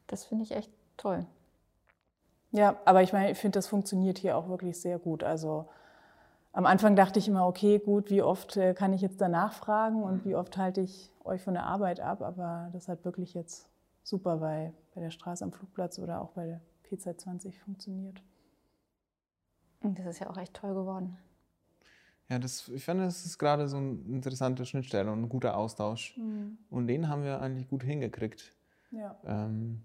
[0.08, 1.24] Das finde ich echt toll.
[2.50, 5.22] Ja, aber ich meine, ich finde, das funktioniert hier auch wirklich sehr gut.
[5.24, 5.66] Also
[6.54, 10.02] am Anfang dachte ich immer, okay, gut, wie oft äh, kann ich jetzt danach fragen
[10.02, 12.22] und wie oft halte ich euch von der Arbeit ab?
[12.22, 13.68] Aber das hat wirklich jetzt
[14.04, 18.22] super bei, bei der Straße am Flugplatz oder auch bei der PZ20 funktioniert.
[19.80, 21.18] Und das ist ja auch echt toll geworden.
[22.30, 26.16] Ja, das, ich finde, das ist gerade so eine interessante Schnittstelle und ein guter Austausch.
[26.70, 28.54] Und den haben wir eigentlich gut hingekriegt.
[28.92, 29.18] Ja.
[29.26, 29.82] Ähm,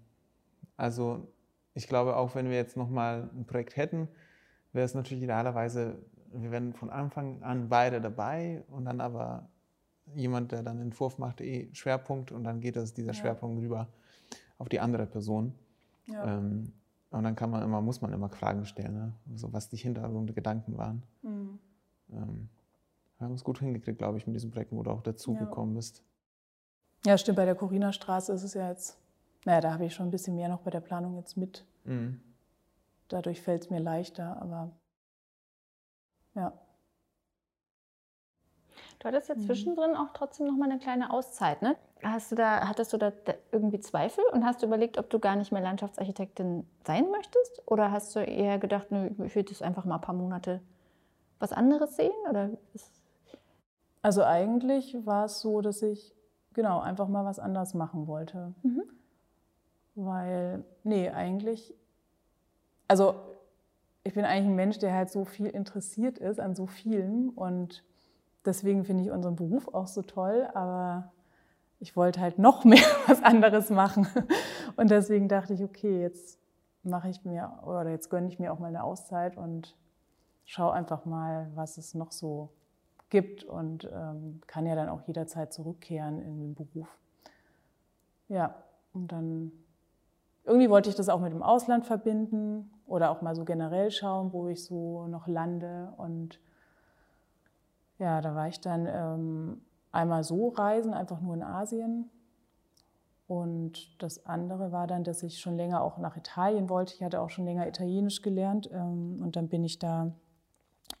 [0.76, 1.26] also
[1.74, 4.08] ich glaube, auch wenn wir jetzt nochmal ein Projekt hätten,
[4.72, 5.98] wäre es natürlich idealerweise,
[6.32, 9.48] wir wären von Anfang an beide dabei und dann aber
[10.14, 13.14] jemand, der dann den Entwurf macht, eh Schwerpunkt und dann geht das, dieser Ja.
[13.14, 13.88] Schwerpunkt rüber
[14.58, 15.54] auf die andere Person.
[16.06, 16.38] Ja.
[16.38, 16.72] Ähm,
[17.10, 19.12] und dann kann man immer, muss man immer Fragen stellen, ne?
[19.34, 21.02] so, was die Hintergrundgedanken waren.
[21.22, 21.58] Mhm.
[22.12, 22.48] Ähm,
[23.18, 26.02] wir haben es gut hingekriegt, glaube ich, mit diesem Projekt, wo du auch dazugekommen bist.
[27.04, 28.98] ja, stimmt, bei der Corina-Straße ist es ja jetzt,
[29.44, 31.64] naja, da habe ich schon ein bisschen mehr noch bei der Planung jetzt mit.
[31.84, 32.20] Mhm.
[33.08, 34.70] Dadurch fällt es mir leichter, aber
[36.34, 36.52] ja.
[38.98, 39.40] Du hattest ja Mhm.
[39.40, 41.76] zwischendrin auch trotzdem noch mal eine kleine Auszeit, ne?
[42.02, 43.12] Hast du da, hattest du da
[43.52, 47.62] irgendwie Zweifel und hast du überlegt, ob du gar nicht mehr Landschaftsarchitektin sein möchtest?
[47.66, 50.60] Oder hast du eher gedacht, nö, ich will jetzt einfach mal ein paar Monate
[51.38, 52.12] was anderes sehen?
[52.28, 52.50] Oder
[54.02, 56.14] Also eigentlich war es so, dass ich
[56.54, 58.54] genau einfach mal was anderes machen wollte.
[58.62, 58.82] Mhm.
[59.94, 61.74] Weil, nee, eigentlich,
[62.88, 63.14] also
[64.04, 67.84] ich bin eigentlich ein Mensch, der halt so viel interessiert ist an so vielem und
[68.44, 71.12] deswegen finde ich unseren Beruf auch so toll, aber
[71.78, 74.06] ich wollte halt noch mehr was anderes machen.
[74.76, 76.38] Und deswegen dachte ich, okay, jetzt
[76.82, 79.76] mache ich mir oder jetzt gönne ich mir auch mal eine Auszeit und
[80.44, 82.50] schaue einfach mal, was es noch so
[83.10, 86.88] gibt und ähm, kann ja dann auch jederzeit zurückkehren in den Beruf.
[88.28, 88.54] Ja,
[88.92, 89.52] und dann
[90.44, 94.32] irgendwie wollte ich das auch mit dem Ausland verbinden oder auch mal so generell schauen,
[94.32, 95.92] wo ich so noch lande.
[95.96, 96.40] Und
[97.98, 99.60] ja, da war ich dann ähm,
[99.92, 102.10] einmal so reisen, einfach nur in Asien.
[103.28, 106.94] Und das andere war dann, dass ich schon länger auch nach Italien wollte.
[106.94, 108.68] Ich hatte auch schon länger Italienisch gelernt.
[108.72, 110.10] Ähm, und dann bin ich da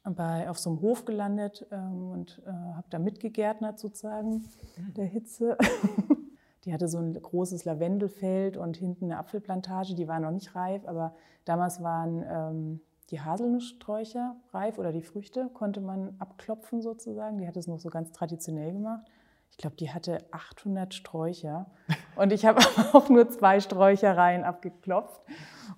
[0.04, 4.44] bei, auf so einem Hof gelandet ähm, und äh, habe da mitgegärtnert sozusagen
[4.96, 5.58] der Hitze.
[6.64, 10.86] Die hatte so ein großes Lavendelfeld und hinten eine Apfelplantage, die war noch nicht reif,
[10.86, 17.38] aber damals waren ähm, die Haselnusssträucher reif oder die Früchte, konnte man abklopfen sozusagen.
[17.38, 19.02] Die hat es noch so ganz traditionell gemacht.
[19.50, 21.66] Ich glaube, die hatte 800 Sträucher
[22.16, 22.60] und ich habe
[22.92, 25.22] auch nur zwei Sträuchereien abgeklopft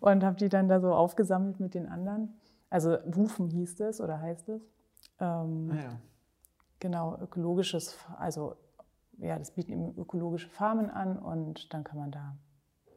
[0.00, 2.34] und habe die dann da so aufgesammelt mit den anderen.
[2.70, 4.62] Also Wufen hieß es oder heißt es.
[5.20, 6.00] Ähm, Ah, ja.
[6.80, 8.56] Genau, ökologisches, also
[9.22, 12.36] ja, das bieten eben ökologische Farmen an und dann kann man da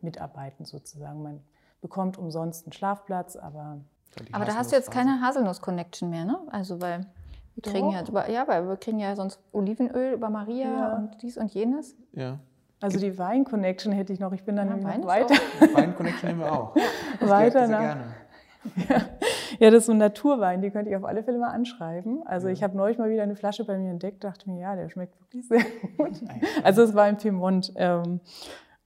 [0.02, 1.22] mitarbeiten sozusagen.
[1.24, 1.42] Man
[1.82, 3.80] bekommt umsonst einen Schlafplatz, aber
[4.32, 6.38] aber da hast du jetzt keine Haselnuss-Connection mehr, ne?
[6.50, 7.06] Also, weil
[7.56, 10.96] wir kriegen ja, ja, weil wir kriegen ja sonst Olivenöl über Maria Ja.
[10.96, 11.96] und dies und jenes.
[12.14, 12.40] Ja.
[12.82, 14.32] also die Wein-Connection hätte ich noch.
[14.32, 15.36] Ich bin dann Ja, Wein weiter.
[15.74, 16.76] Wein Connection nehmen wir auch.
[17.20, 18.04] Das Weiter nach- gerne.
[18.90, 19.02] Ja,
[19.60, 22.26] das ist so ein Naturwein, die könnte ich auf alle Fälle mal anschreiben.
[22.26, 22.54] Also Ja.
[22.54, 25.20] ich habe neulich mal wieder eine Flasche bei mir entdeckt, dachte mir, ja, der schmeckt
[25.20, 25.60] wirklich sehr
[25.98, 26.22] gut.
[26.64, 28.20] Also es war im Piemont ähm,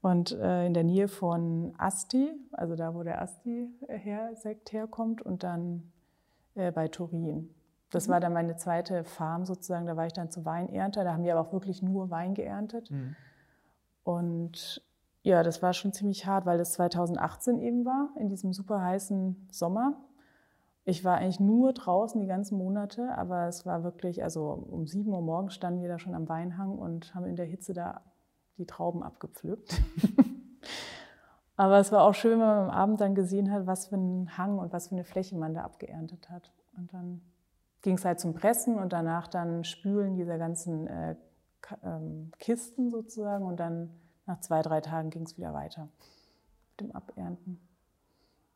[0.02, 5.92] und äh, in der Nähe von Asti, also da, wo der Asti-Sekt herkommt und dann
[6.56, 7.50] äh, bei Turin.
[7.92, 11.24] Das war dann meine zweite Farm sozusagen, da war ich dann zu Weinernter, da haben
[11.24, 12.92] die aber auch wirklich nur Wein geerntet.
[12.92, 13.16] Mhm.
[14.04, 14.84] Und
[15.24, 19.48] ja, das war schon ziemlich hart, weil das 2018 eben war, in diesem super heißen
[19.52, 19.94] Sommer.
[20.90, 25.08] Ich war eigentlich nur draußen die ganzen Monate, aber es war wirklich, also um 7
[25.14, 28.02] Uhr morgens standen wir da schon am Weinhang und haben in der Hitze da
[28.58, 29.80] die Trauben abgepflückt.
[31.58, 34.36] aber es war auch schön, wenn man am Abend dann gesehen hat, was für einen
[34.36, 36.52] Hang und was für eine Fläche man da abgeerntet hat.
[36.76, 37.22] Und dann
[37.84, 41.16] ging es halt zum Pressen und danach dann Spülen dieser ganzen äh,
[41.84, 43.92] ähm, Kisten sozusagen und dann
[44.26, 45.88] nach zwei, drei Tagen ging es wieder weiter
[46.72, 47.60] mit dem Abernten.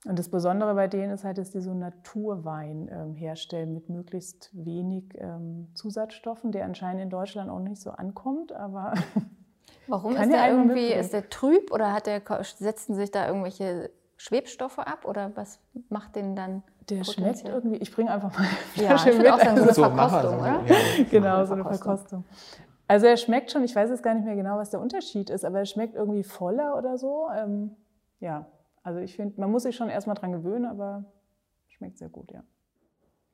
[0.05, 4.49] Und das Besondere bei denen ist halt, dass die so Naturwein ähm, herstellen mit möglichst
[4.53, 8.93] wenig ähm, Zusatzstoffen, der anscheinend in Deutschland auch nicht so ankommt, aber
[9.87, 13.89] Warum Kann ist der irgendwie, ist der trüb oder hat der, setzen sich da irgendwelche
[14.17, 16.63] Schwebstoffe ab oder was macht den dann?
[16.89, 17.77] der schmeckt irgendwie.
[17.77, 20.19] Ich bringe einfach mal eine Ja, Flasche ich würde auch sagen, so eine So, Verkostung,
[20.19, 20.61] also, oder?
[20.67, 20.75] ja.
[21.09, 22.23] genau, so eine Verkostung.
[22.23, 22.25] Verkostung.
[22.87, 25.45] Also er schmeckt schon, ich weiß jetzt gar nicht mehr genau, was der Unterschied ist,
[25.45, 27.27] aber er schmeckt irgendwie voller oder so.
[27.33, 27.71] Ähm,
[28.19, 28.45] ja,
[28.84, 31.06] also ich finde, man muss sich schon erstmal dran gewöhnen, aber
[31.67, 32.43] schmeckt sehr gut, ja.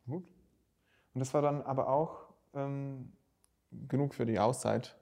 [0.08, 0.24] Gut.
[1.14, 3.12] Und das war dann aber auch ähm,
[3.88, 4.96] genug für die Auszeit.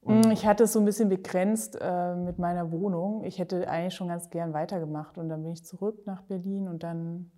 [0.00, 3.24] Und Mm, Ich hatte es so ein bisschen begrenzt äh, mit meiner Wohnung.
[3.24, 6.82] Ich hätte eigentlich schon ganz gern weitergemacht und dann bin ich zurück nach Berlin und
[6.82, 7.30] dann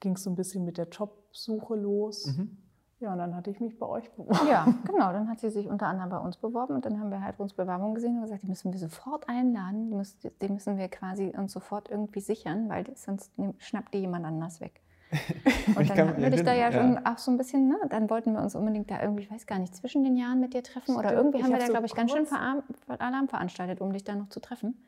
[0.00, 2.26] ging es so ein bisschen mit der Jobsuche los.
[2.26, 2.58] Mhm.
[2.98, 4.48] Ja, und dann hatte ich mich bei euch beworben.
[4.48, 5.12] Ja, genau.
[5.12, 7.52] Dann hat sie sich unter anderem bei uns beworben und dann haben wir halt uns
[7.52, 11.34] Bewerbung gesehen und gesagt, die müssen wir sofort einladen, die müssen, die müssen wir quasi
[11.36, 14.80] uns sofort irgendwie sichern, weil sonst schnappt die jemand anders weg.
[15.76, 17.76] Und Ich dann wir dich da ja erinnern, schon auch so ein bisschen, ne?
[17.90, 20.52] Dann wollten wir uns unbedingt da irgendwie, ich weiß gar nicht, zwischen den Jahren mit
[20.52, 21.16] dir treffen oder Stimmt.
[21.18, 24.02] irgendwie Ich haben wir da, so glaube ich, ganz schön Verar- Alarm veranstaltet, um dich
[24.02, 24.82] da noch zu treffen.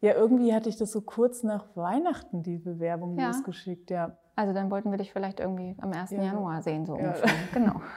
[0.00, 3.28] Ja, irgendwie hatte ich das so kurz nach Weihnachten, die Bewerbung Ja.
[3.28, 4.16] losgeschickt, ja.
[4.36, 6.10] Also dann wollten wir dich vielleicht irgendwie am 1.
[6.12, 6.22] Ja.
[6.22, 7.04] Januar sehen, so Ja.
[7.08, 7.30] ungefähr.
[7.52, 7.80] Genau.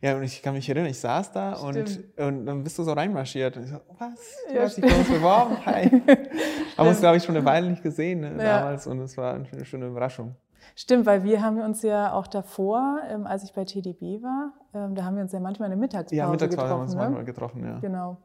[0.00, 2.18] Ja, und ich kann mich erinnern, ich saß da und, Stimmt.
[2.18, 3.58] und dann bist du so reinmarschiert.
[3.58, 4.14] Und ich so, was?
[4.48, 5.56] Du Ja, hast dich bei uns beworben?
[5.66, 5.84] Hi.
[6.78, 9.64] Haben uns, glaube ich, schon eine Weile nicht gesehen ne, damals und es war eine
[9.66, 10.36] schöne Überraschung.
[10.74, 14.94] Stimmt, weil wir haben uns ja auch davor, ähm, als ich bei TDB war, ähm,
[14.94, 16.86] da haben wir uns ja manchmal in der Mittagspause Ja, Mittagspause haben wir getroffen.
[16.86, 17.00] uns ne?
[17.02, 17.78] manchmal getroffen, ja.
[17.80, 18.16] Genau.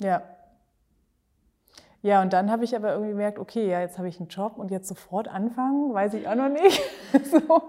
[0.00, 0.22] Ja.
[2.02, 4.56] Ja, und dann habe ich aber irgendwie gemerkt, okay, ja, jetzt habe ich einen Job
[4.56, 6.80] und jetzt sofort anfangen, weiß ich auch noch nicht.
[7.24, 7.62] so.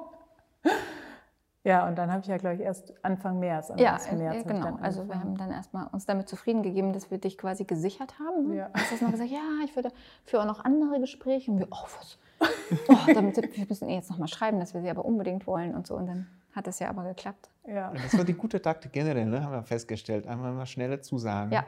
[1.63, 3.72] Ja, und dann habe ich ja, glaube ich, erst Anfang März.
[3.78, 4.08] Ja, 1.
[4.08, 4.63] äh, März genau.
[4.63, 8.15] dann Also wir haben dann erstmal uns damit zufrieden gegeben, dass wir dich quasi gesichert
[8.20, 8.48] haben.
[8.48, 8.56] Ne?
[8.56, 8.70] Ja.
[8.70, 9.91] Du hast noch gesagt, ja, ich würde
[10.24, 11.52] für auch noch andere Gespräche.
[11.52, 12.17] Und wir, oh, was?
[12.88, 15.86] Oh, damit, wir müssen ihr jetzt nochmal schreiben, dass wir sie aber unbedingt wollen und
[15.86, 15.96] so.
[15.96, 17.50] Und dann hat es ja aber geklappt.
[17.67, 19.44] Ja, Das war die gute Taktik generell, ne?
[19.44, 20.26] haben wir festgestellt.
[20.26, 21.52] Einmal mal schnelle Zusagen.
[21.52, 21.63] Ja.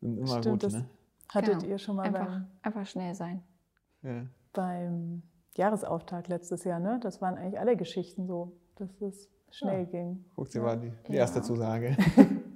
[0.00, 0.84] Sind immer Stimmt, gut, das- ne?
[1.28, 1.64] Hattet Genau.
[1.72, 3.42] ihr schon mal Einfach, beim, einfach schnell sein.
[4.02, 4.26] Ja.
[4.52, 5.22] beim
[5.56, 6.98] Jahresauftakt letztes Jahr, ne?
[7.02, 9.90] Das waren eigentlich alle Geschichten so, dass es schnell Ja.
[9.90, 10.24] ging.
[10.36, 10.64] Guck, sie Ja.
[10.64, 11.20] war die, die Ja.
[11.20, 11.96] erste Zusage.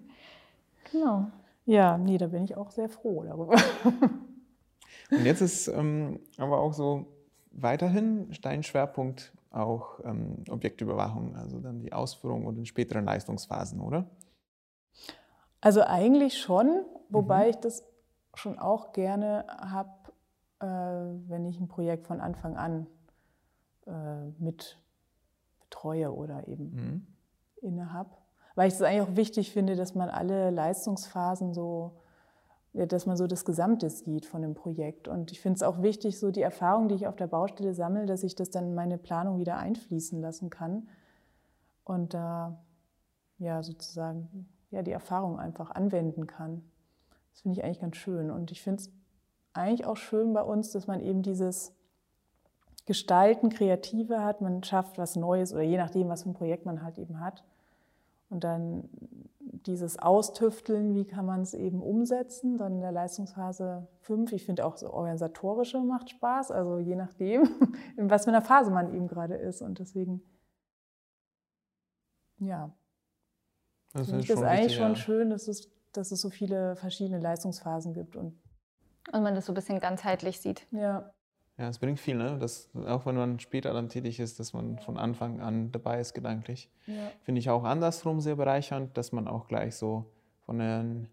[0.90, 1.26] Genau.
[1.66, 3.56] Ja, nee, da bin ich auch sehr froh darüber.
[5.10, 7.06] Und jetzt ist ähm, aber auch so
[7.50, 14.06] weiterhin dein Schwerpunkt auch ähm, Objektüberwachung, also dann die Ausführung und in späteren Leistungsphasen, oder?
[15.60, 17.50] Also eigentlich schon, wobei Mhm.
[17.50, 17.84] ich das
[18.38, 19.90] schon auch gerne habe,
[20.60, 22.86] äh, wenn ich ein Projekt von Anfang an
[23.86, 24.78] äh, mit
[25.60, 27.06] betreue oder eben Mhm.
[27.62, 28.10] inne habe.
[28.54, 32.00] Weil ich es eigentlich auch wichtig finde, dass man alle Leistungsphasen so,
[32.72, 35.08] dass man so das Gesamte sieht von dem Projekt.
[35.08, 38.06] Und ich finde es auch wichtig, so die Erfahrung, die ich auf der Baustelle sammle,
[38.06, 40.88] dass ich das dann in meine Planung wieder einfließen lassen kann.
[41.84, 42.58] Und da
[43.38, 46.62] ja sozusagen ja, die Erfahrung einfach anwenden kann.
[47.38, 48.32] Das finde ich eigentlich ganz schön.
[48.32, 48.90] Und ich finde es
[49.52, 51.72] eigentlich auch schön bei uns, dass man eben dieses
[52.84, 54.40] Gestalten, Kreative hat.
[54.40, 57.44] Man schafft was Neues oder je nachdem, was für ein Projekt man halt eben hat.
[58.28, 58.88] Und dann
[59.40, 64.32] dieses Austüfteln, wie kann man es eben umsetzen, dann in der Leistungsphase 5.
[64.32, 67.48] Ich finde auch so organisatorische macht Spaß, also je nachdem,
[67.96, 69.62] in was für einer Phase man eben gerade ist.
[69.62, 70.22] Und deswegen,
[72.40, 72.74] ja,
[73.92, 77.94] Das finde ich das eigentlich schon schön, dass es, dass es so viele verschiedene Leistungsphasen
[77.94, 78.16] gibt.
[78.16, 78.38] Und
[79.12, 80.66] Und man das so ein bisschen ganzheitlich sieht.
[80.70, 81.12] ja,
[81.56, 82.38] Ja, es bringt viel, ne?
[82.38, 86.14] Das, auch wenn man später dann tätig ist, dass man von Anfang an dabei ist,
[86.14, 86.70] gedanklich.
[86.86, 87.10] ja.
[87.22, 90.12] Finde ich auch andersrum sehr bereichernd, dass man auch gleich so
[90.44, 91.08] von den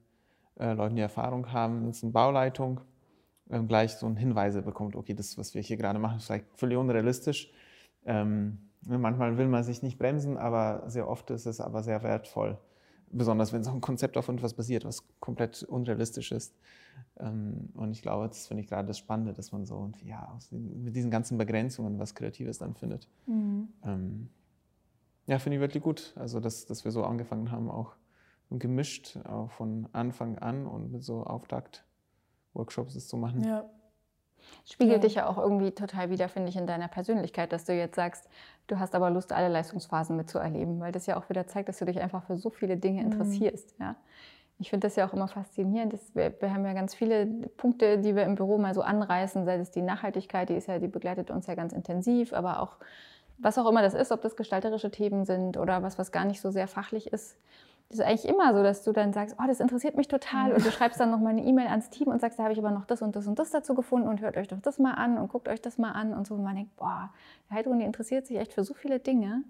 [0.60, 2.82] äh, Leuten, die Erfahrung haben, jetzt eine Bauleitung,
[3.50, 6.46] ähm, gleich so einen Hinweise bekommt, okay, das, was wir hier gerade machen, ist vielleicht
[6.56, 7.52] völlig unrealistisch.
[8.06, 12.58] Ähm, manchmal will man sich nicht bremsen, aber sehr oft ist es aber sehr wertvoll.
[13.12, 16.54] Besonders wenn so ein Konzept auf etwas basiert, was komplett unrealistisch ist.
[17.18, 20.38] Ähm, und ich glaube, das finde ich gerade das Spannende, dass man so und ja,
[20.52, 23.08] mit diesen ganzen Begrenzungen was Kreatives dann findet.
[23.28, 23.70] Mhm.
[23.84, 24.30] Ähm,
[25.28, 26.13] ja, finde ich wirklich gut.
[26.15, 27.96] Also, dass, dass wir so angefangen haben, auch
[28.50, 33.44] gemischt, auch von Anfang an und mit so Auftakt-Workshops das zu machen.
[33.44, 33.65] ja.
[34.65, 35.01] Spiegelt Ja.
[35.01, 38.27] dich ja auch irgendwie total wieder, finde ich, in deiner Persönlichkeit, dass du jetzt sagst,
[38.67, 41.86] du hast aber Lust, alle Leistungsphasen mitzuerleben, weil das ja auch wieder zeigt, dass du
[41.86, 43.12] dich einfach für so viele Dinge Mhm.
[43.12, 43.75] interessierst.
[43.79, 43.95] Ja?
[44.58, 45.93] Ich finde das ja auch immer faszinierend.
[45.93, 47.25] Das, wir, wir haben ja ganz viele
[47.58, 50.79] Punkte, die wir im Büro mal so anreißen, sei es die Nachhaltigkeit, die ist ja,
[50.79, 52.77] die begleitet uns ja ganz intensiv, aber auch
[53.38, 56.39] was auch immer das ist, ob das gestalterische Themen sind oder was, was gar nicht
[56.39, 57.36] so sehr fachlich ist.
[57.89, 60.65] Das ist eigentlich immer so, dass du dann sagst, oh, das interessiert mich total und
[60.65, 62.86] du schreibst dann nochmal eine E-Mail ans Team und sagst, da habe ich aber noch
[62.86, 65.28] das und das und das dazu gefunden und hört euch doch das mal an und
[65.32, 66.34] guckt euch das mal an und so.
[66.34, 67.13] Und man denkt, boah,
[67.50, 69.43] der Heidrun, die interessiert sich echt für so viele Dinge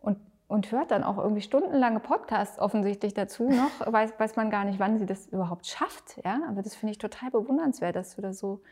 [0.00, 0.18] und,
[0.48, 4.78] und hört dann auch irgendwie stundenlange Podcasts offensichtlich dazu noch, weiß, weiß man gar nicht,
[4.78, 6.16] wann sie das überhaupt schafft.
[6.24, 6.40] Ja?
[6.48, 8.62] Aber das finde ich total bewundernswert, dass du da so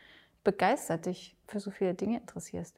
[0.43, 2.75] begeistert dich für so viele Dinge interessierst.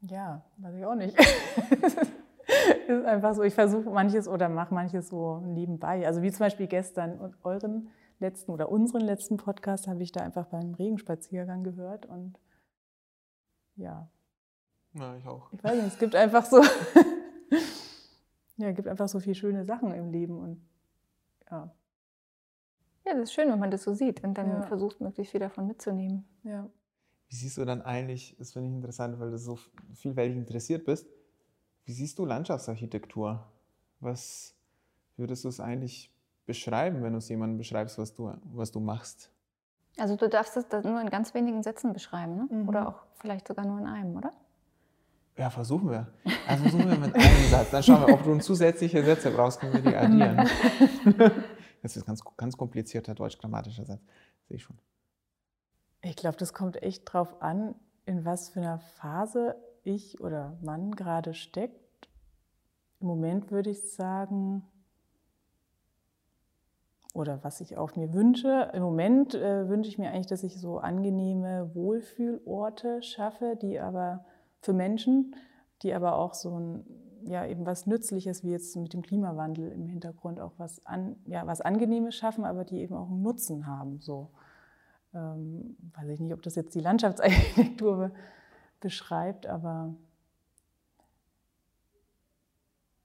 [0.00, 1.16] Ja, weiß ich auch nicht.
[2.88, 6.06] ist einfach so, ich versuche manches oder mache manches so nebenbei.
[6.06, 10.20] Also wie zum Beispiel gestern und euren letzten oder unseren letzten Podcast habe ich da
[10.20, 12.38] einfach beim Regenspaziergang gehört und
[13.76, 14.08] ja.
[14.94, 15.52] Ja, ich auch.
[15.52, 16.62] Ich weiß nicht, es gibt einfach so,
[18.56, 20.60] ja, es gibt einfach so viele schöne Sachen im Leben und
[21.50, 21.74] ja.
[23.04, 24.62] Ja, das ist schön, wenn man das so sieht und dann Ja.
[24.62, 26.24] versucht, möglichst viel davon mitzunehmen.
[26.42, 26.68] Ja.
[27.28, 29.58] Wie siehst du dann eigentlich, das finde ich interessant, weil du so
[29.94, 31.06] vielfältig interessiert bist,
[31.86, 33.46] wie siehst du Landschaftsarchitektur?
[34.00, 34.54] Was
[35.16, 36.12] würdest du es eigentlich
[36.44, 39.30] beschreiben, wenn du es jemandem beschreibst, was du, was du machst?
[39.96, 42.48] Also du darfst es nur in ganz wenigen Sätzen beschreiben, ne?
[42.50, 42.68] Mhm.
[42.68, 44.32] Oder auch vielleicht sogar nur in einem, oder?
[45.38, 46.08] Ja, versuchen wir.
[46.46, 47.70] Also versuchen wir mit einem Satz.
[47.70, 50.48] Dann schauen wir, ob du zusätzliche Sätze brauchst, können wir die addieren.
[51.82, 54.00] Das ist ein ganz, ganz komplizierter deutsch-grammatischer Satz,
[54.48, 54.76] sehe ich schon.
[56.02, 59.54] Ich glaube, das kommt echt drauf an, in was für einer Phase
[59.86, 62.08] ich oder Mann gerade steckt.
[63.00, 64.62] Im Moment würde ich sagen,
[67.14, 70.60] oder was ich auch mir wünsche, im Moment äh, wünsche ich mir eigentlich, dass ich
[70.60, 74.24] so angenehme Wohlfühlorte schaffe, die aber
[74.60, 75.34] für Menschen,
[75.82, 76.84] die aber auch so ein,
[77.24, 81.46] ja, eben was Nützliches, wie jetzt mit dem Klimawandel im Hintergrund, auch was, an, ja,
[81.46, 84.00] was Angenehmes schaffen, aber die eben auch einen Nutzen haben.
[84.00, 84.30] So
[85.14, 88.10] ähm, weiß ich nicht, ob das jetzt die Landschaftsarchitektur
[88.86, 89.96] beschreibt, aber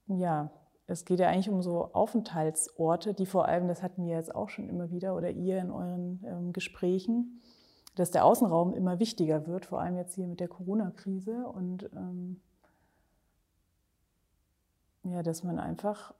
[0.06, 0.52] ja,
[0.86, 4.48] es geht ja eigentlich um so Aufenthaltsorte, die vor allem, das hatten wir jetzt auch
[4.48, 7.40] schon immer wieder oder ihr in euren ähm, Gesprächen,
[7.96, 12.40] dass der Außenraum immer wichtiger wird, vor allem jetzt hier mit der Corona-Krise und ähm,
[15.02, 16.14] ja, dass man einfach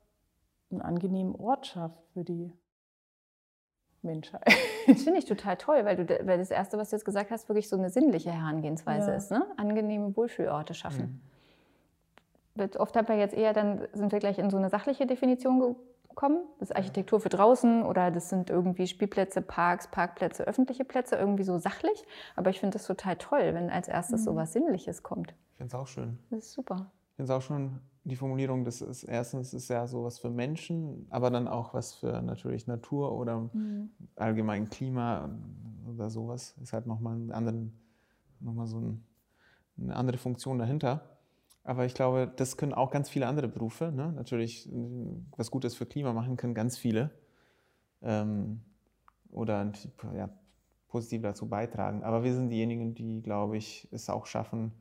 [0.73, 2.53] einen angenehmen Ort schafft für die
[4.03, 4.43] Menschheit.
[4.87, 7.49] Das finde ich total toll, weil, du, weil das Erste, was du jetzt gesagt hast,
[7.49, 9.17] wirklich so eine sinnliche Herangehensweise Ja.
[9.17, 9.31] ist.
[9.31, 9.45] Ne?
[9.57, 10.77] Angenehme Wohlfühlorte Mhm.
[10.77, 11.23] schaffen.
[12.55, 15.77] Wird Oft haben wir jetzt eher, dann sind wir gleich in so eine sachliche Definition
[16.09, 16.43] gekommen.
[16.59, 21.45] Das ist Architektur für draußen oder das sind irgendwie Spielplätze, Parks, Parkplätze, öffentliche Plätze, irgendwie
[21.45, 22.05] so sachlich.
[22.37, 25.35] Aber ich finde das total toll, wenn als erstes so was Sinnliches kommt.
[25.53, 26.19] Ich finde es auch schön.
[26.31, 26.91] Das ist super.
[27.13, 31.07] Ich finde es auch schon die Formulierung, das ist erstens ist ja sowas für Menschen,
[31.11, 33.51] aber dann auch was für natürlich Natur oder
[34.17, 35.31] allgemein Klima
[35.87, 36.57] oder sowas.
[36.63, 37.79] Ist halt nochmal einen anderen,
[38.41, 39.05] nochmal so ein,
[39.79, 41.19] eine andere Funktion dahinter.
[41.65, 43.93] Aber ich glaube, das können auch ganz viele andere Berufe.
[43.93, 44.11] Ne?
[44.13, 44.69] Natürlich,
[45.37, 47.11] was Gutes für Klima machen können ganz viele.
[48.01, 48.63] Ähm,
[49.31, 49.71] oder
[50.17, 50.29] ja,
[50.89, 52.03] positiv dazu beitragen.
[52.03, 54.73] Aber wir sind diejenigen, die, glaube ich, es auch schaffen,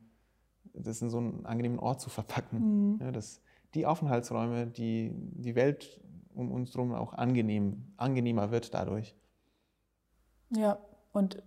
[0.74, 2.92] das in so einen angenehmen Ort zu verpacken.
[2.94, 2.98] Mhm.
[3.00, 3.40] Ja, dass
[3.74, 6.00] die Aufenthaltsräume, die, die Welt
[6.34, 9.16] um uns herum auch angenehm, angenehmer wird dadurch.
[10.50, 10.78] Ja,
[11.12, 11.42] und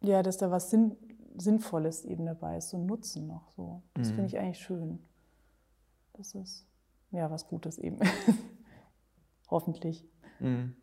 [0.00, 0.96] ja, dass da was Sinn,
[1.36, 3.82] Sinnvolles eben dabei ist, so ein Nutzen noch so.
[3.94, 4.14] Das Mhm.
[4.14, 4.98] finde ich eigentlich schön.
[6.14, 6.66] Das ist
[7.10, 7.98] ja was Gutes eben.
[9.50, 10.06] Hoffentlich.
[10.40, 10.76] Mhm.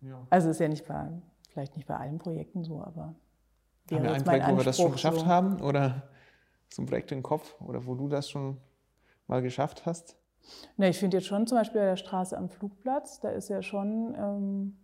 [0.00, 0.26] Ja.
[0.30, 1.10] Also ist ja nicht bei,
[1.50, 3.14] vielleicht nicht bei allen Projekten so, aber
[3.90, 5.26] Haben wir jetzt ein mein Projekt, wo wir das schon geschafft so.
[5.26, 5.60] haben?
[5.60, 6.08] Oder
[6.68, 7.60] so ein Projekt im Kopf?
[7.60, 8.58] Oder wo du das schon
[9.26, 10.16] mal geschafft hast?
[10.76, 13.62] Ne, ich finde jetzt schon zum Beispiel bei der Straße am Flugplatz, da ist ja
[13.62, 14.76] schon ähm,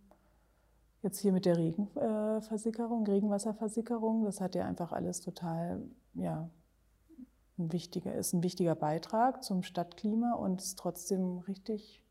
[1.03, 5.83] jetzt hier mit der Regenversickerung, Regenwasserversickerung, das hat ja einfach alles total,
[6.15, 6.49] ja,
[7.59, 12.03] ein wichtiger, ist ein wichtiger Beitrag zum Stadtklima und ist trotzdem richtig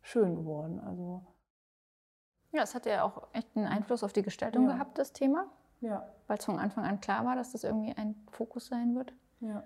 [0.00, 0.78] schön geworden.
[0.80, 1.24] Also
[2.52, 4.74] Ja, es hat ja auch echt einen Einfluss auf die Gestaltung Ja.
[4.74, 5.46] gehabt, das Thema,
[5.82, 9.12] ja, weil es von Anfang an klar war, dass das irgendwie ein Fokus sein wird.
[9.40, 9.62] ja.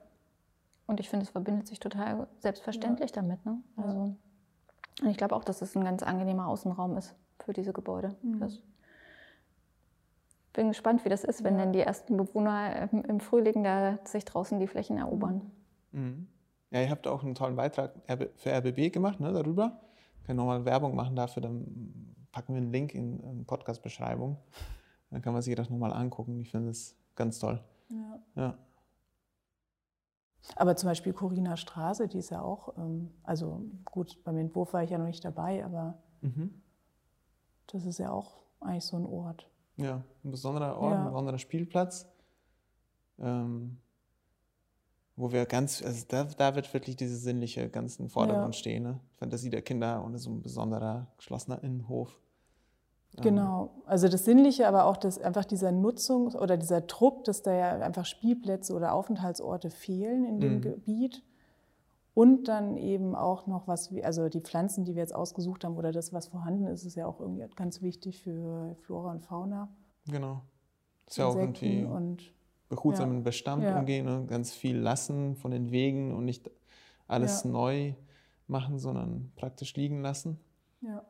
[0.88, 3.44] Und ich finde, es verbindet sich total selbstverständlich damit.
[3.44, 3.58] Ne?
[3.76, 3.82] Ja.
[3.82, 4.14] Also,
[5.02, 8.14] und ich glaube auch, dass es ein ganz angenehmer Außenraum ist für diese Gebäude.
[8.22, 8.38] Mhm.
[8.38, 8.62] Das
[10.52, 11.64] bin gespannt, wie das ist, wenn Ja.
[11.64, 15.50] dann die ersten Bewohner im, Frühling da sich draußen die Flächen erobern.
[15.90, 16.28] Mhm.
[16.70, 17.92] Ja, ihr habt auch einen tollen Beitrag
[18.36, 19.80] für RBB gemacht ne, darüber.
[20.24, 24.38] Können nochmal Werbung machen dafür, dann packen wir einen Link in, in Podcast-Beschreibung.
[25.10, 26.40] Dann kann man sich das nochmal angucken.
[26.40, 27.62] Ich finde es ganz toll.
[27.88, 28.18] ja.
[28.34, 28.58] Ja.
[30.54, 34.84] Aber zum Beispiel Corina Straße, die ist ja auch, ähm, also gut, beim Entwurf war
[34.84, 36.62] ich ja noch nicht dabei, aber Mhm.
[37.66, 39.48] das ist ja auch eigentlich so ein Ort.
[39.76, 40.98] Ja, ein besonderer Ort, Ja.
[41.00, 42.06] ein besonderer Spielplatz,
[43.18, 43.78] ähm,
[45.16, 48.58] wo wir ganz, also da, da wird wirklich dieses Sinnliche ganz im Vordergrund Ja.
[48.60, 48.82] stehen.
[48.84, 49.00] Ne?
[49.16, 52.20] Fantasie der Kinder und so ein besonderer geschlossener Innenhof.
[53.22, 57.52] Genau, also das Sinnliche, aber auch das, einfach dieser Nutzung oder dieser Druck, dass da
[57.54, 60.60] ja einfach Spielplätze oder Aufenthaltsorte fehlen in dem Mhm.
[60.60, 61.22] Gebiet.
[62.14, 65.76] Und dann eben auch noch was, wie, also die Pflanzen, die wir jetzt ausgesucht haben
[65.76, 69.68] oder das, was vorhanden ist, ist ja auch irgendwie ganz wichtig für Flora und Fauna.
[70.08, 70.40] Genau.
[71.04, 72.32] Das ist ja auch irgendwie und
[72.70, 73.22] behutsamen ja.
[73.22, 73.78] Bestand Ja.
[73.78, 74.24] umgehen, ne?
[74.26, 76.50] ganz viel lassen von den Wegen und nicht
[77.06, 77.50] alles Ja.
[77.50, 77.92] neu
[78.46, 80.40] machen, sondern praktisch liegen lassen.
[80.80, 81.04] Ja.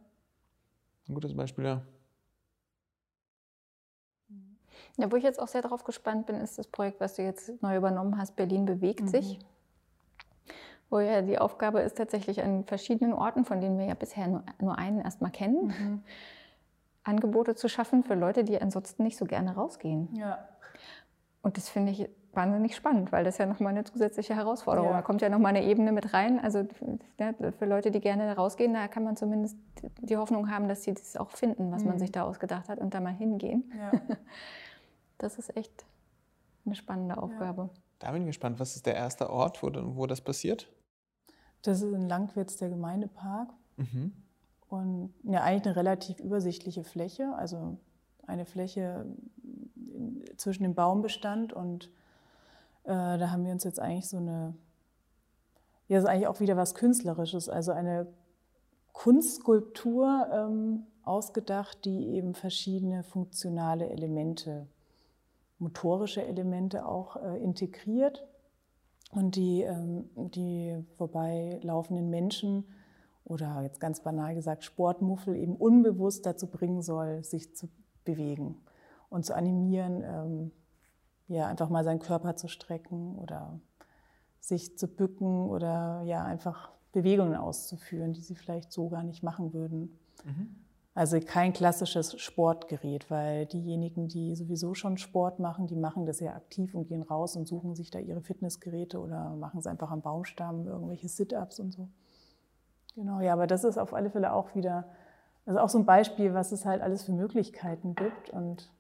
[1.09, 1.83] Ein gutes Beispiel, ja.
[4.97, 7.61] Ja, wo ich jetzt auch sehr drauf gespannt bin, ist das Projekt, was du jetzt
[7.63, 9.09] neu übernommen hast, Berlin bewegt Mhm.
[9.09, 9.39] sich.
[10.89, 14.43] Wo ja die Aufgabe ist, tatsächlich an verschiedenen Orten, von denen wir ja bisher nur,
[14.61, 16.03] nur einen erstmal kennen, Mhm.
[17.05, 20.09] Angebote zu schaffen für Leute, die ansonsten nicht so gerne rausgehen.
[20.15, 20.39] Ja.
[21.43, 24.91] Und das finde ich wahnsinnig spannend, weil das ja nochmal eine zusätzliche Herausforderung.
[24.91, 24.97] Ja.
[24.97, 26.39] Da kommt ja nochmal eine Ebene mit rein.
[26.41, 26.67] Also
[27.19, 29.57] ja, für Leute, die gerne rausgehen, da kann man zumindest
[30.01, 31.99] die Hoffnung haben, dass sie das auch finden, was man Mhm.
[32.01, 33.73] sich da ausgedacht hat und da mal hingehen.
[33.79, 33.91] ja.
[35.19, 35.87] Das ist echt
[36.65, 37.71] eine spannende Aufgabe.
[37.99, 38.61] Da bin ich gespannt.
[38.61, 40.69] Was ist der erste Ort, wo, wo das passiert?
[41.63, 43.53] Das ist in Langwitz der Gemeindepark.
[43.77, 44.13] Mhm.
[44.69, 47.79] Und ja, eigentlich eine relativ übersichtliche Fläche, also
[48.27, 49.07] eine Fläche
[49.95, 51.87] in, zwischen dem Baumbestand und
[52.85, 54.55] äh, da haben wir uns jetzt eigentlich so eine,
[55.89, 58.09] ja, das ist eigentlich auch wieder was Künstlerisches, also eine
[58.93, 64.67] Kunstskulptur ähm, ausgedacht, die eben verschiedene funktionale Elemente,
[65.59, 68.27] motorische Elemente auch äh, integriert
[69.13, 72.65] und die, ähm, die vorbeilaufenden Menschen
[73.25, 77.69] oder jetzt ganz banal gesagt Sportmuffel eben unbewusst dazu bringen soll, sich zu
[78.05, 78.57] bewegen
[79.09, 80.53] und zu animieren, ähm,
[81.29, 83.59] ja, einfach mal seinen Körper zu strecken oder
[84.39, 89.53] sich zu bücken oder ja, einfach Bewegungen auszuführen, die sie vielleicht so gar nicht machen
[89.53, 89.99] würden.
[90.97, 96.35] Also kein klassisches Sportgerät, weil diejenigen, die sowieso schon Sport machen, die machen das sehr
[96.35, 100.01] aktiv und gehen raus und suchen sich da ihre Fitnessgeräte oder machen es einfach am
[100.01, 101.91] Baumstamm, irgendwelche Sit-ups und so.
[102.95, 104.89] Genau, ja, aber das ist auf alle Fälle auch wieder,
[105.45, 108.73] also auch so ein Beispiel, was es halt alles für Möglichkeiten gibt und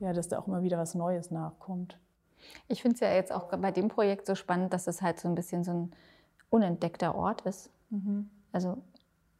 [0.00, 1.98] ja, dass da auch immer wieder was Neues nachkommt.
[2.68, 5.28] Ich finde es ja jetzt auch bei dem Projekt so spannend, dass es halt so
[5.28, 5.92] ein bisschen so ein
[6.48, 7.68] unentdeckter Ort ist.
[8.50, 8.78] Also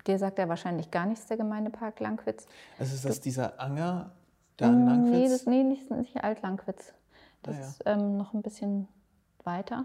[0.07, 2.46] dir sagt ja wahrscheinlich gar nichts der Gemeindepark Langwitz.
[2.78, 4.11] Also ist das dieser Anger
[4.57, 5.11] da in Langwitz?
[5.12, 6.92] Nee, das, nee nicht, nicht Alt-Langwitz.
[7.42, 7.66] Das Ah, ja.
[7.66, 8.88] ist ähm, noch ein bisschen
[9.44, 9.84] weiter.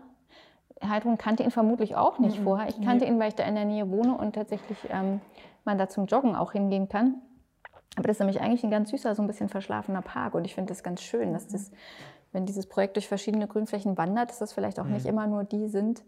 [0.84, 2.70] Heidrun kannte ihn vermutlich auch nicht Mhm, vorher.
[2.70, 5.22] Ich kannte ihn, weil ich da in der Nähe wohne und tatsächlich ähm,
[5.66, 7.16] man da zum Joggen auch hingehen kann.
[7.96, 10.36] Aber das ist nämlich eigentlich ein ganz süßer, so ein bisschen verschlafener Park.
[10.36, 11.72] Und ich finde das ganz schön, dass das,
[12.32, 15.68] wenn dieses Projekt durch verschiedene Grünflächen wandert, dass das vielleicht auch nicht immer nur die
[15.68, 16.04] sind,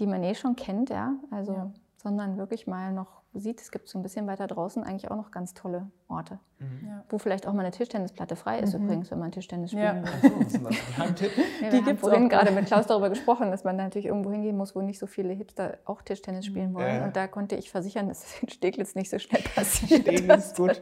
[0.00, 1.12] die man eh schon kennt, ja.
[1.30, 1.70] Also, Ja.
[2.00, 5.30] Sondern wirklich mal noch sieht, es gibt so ein bisschen weiter draußen eigentlich auch noch
[5.30, 6.38] ganz tolle Orte.
[6.60, 7.04] Ja.
[7.10, 10.22] Wo vielleicht auch mal eine Tischtennisplatte frei ist übrigens, wenn man Tischtennis spielen Ja.
[10.22, 10.30] will.
[10.44, 10.64] Das ist ein
[10.96, 11.30] Geheimtipp.
[11.60, 12.28] Ja, Die wir haben vorhin auch.
[12.30, 15.32] gerade mit Klaus darüber gesprochen, dass man natürlich irgendwo hingehen muss, wo nicht so viele
[15.34, 16.86] Hipster auch Tischtennis spielen wollen.
[16.86, 17.04] Ja, ja.
[17.04, 20.02] Und da konnte ich versichern, dass es in Steglitz nicht so schnell passiert.
[20.02, 20.80] Steglitz ist gut.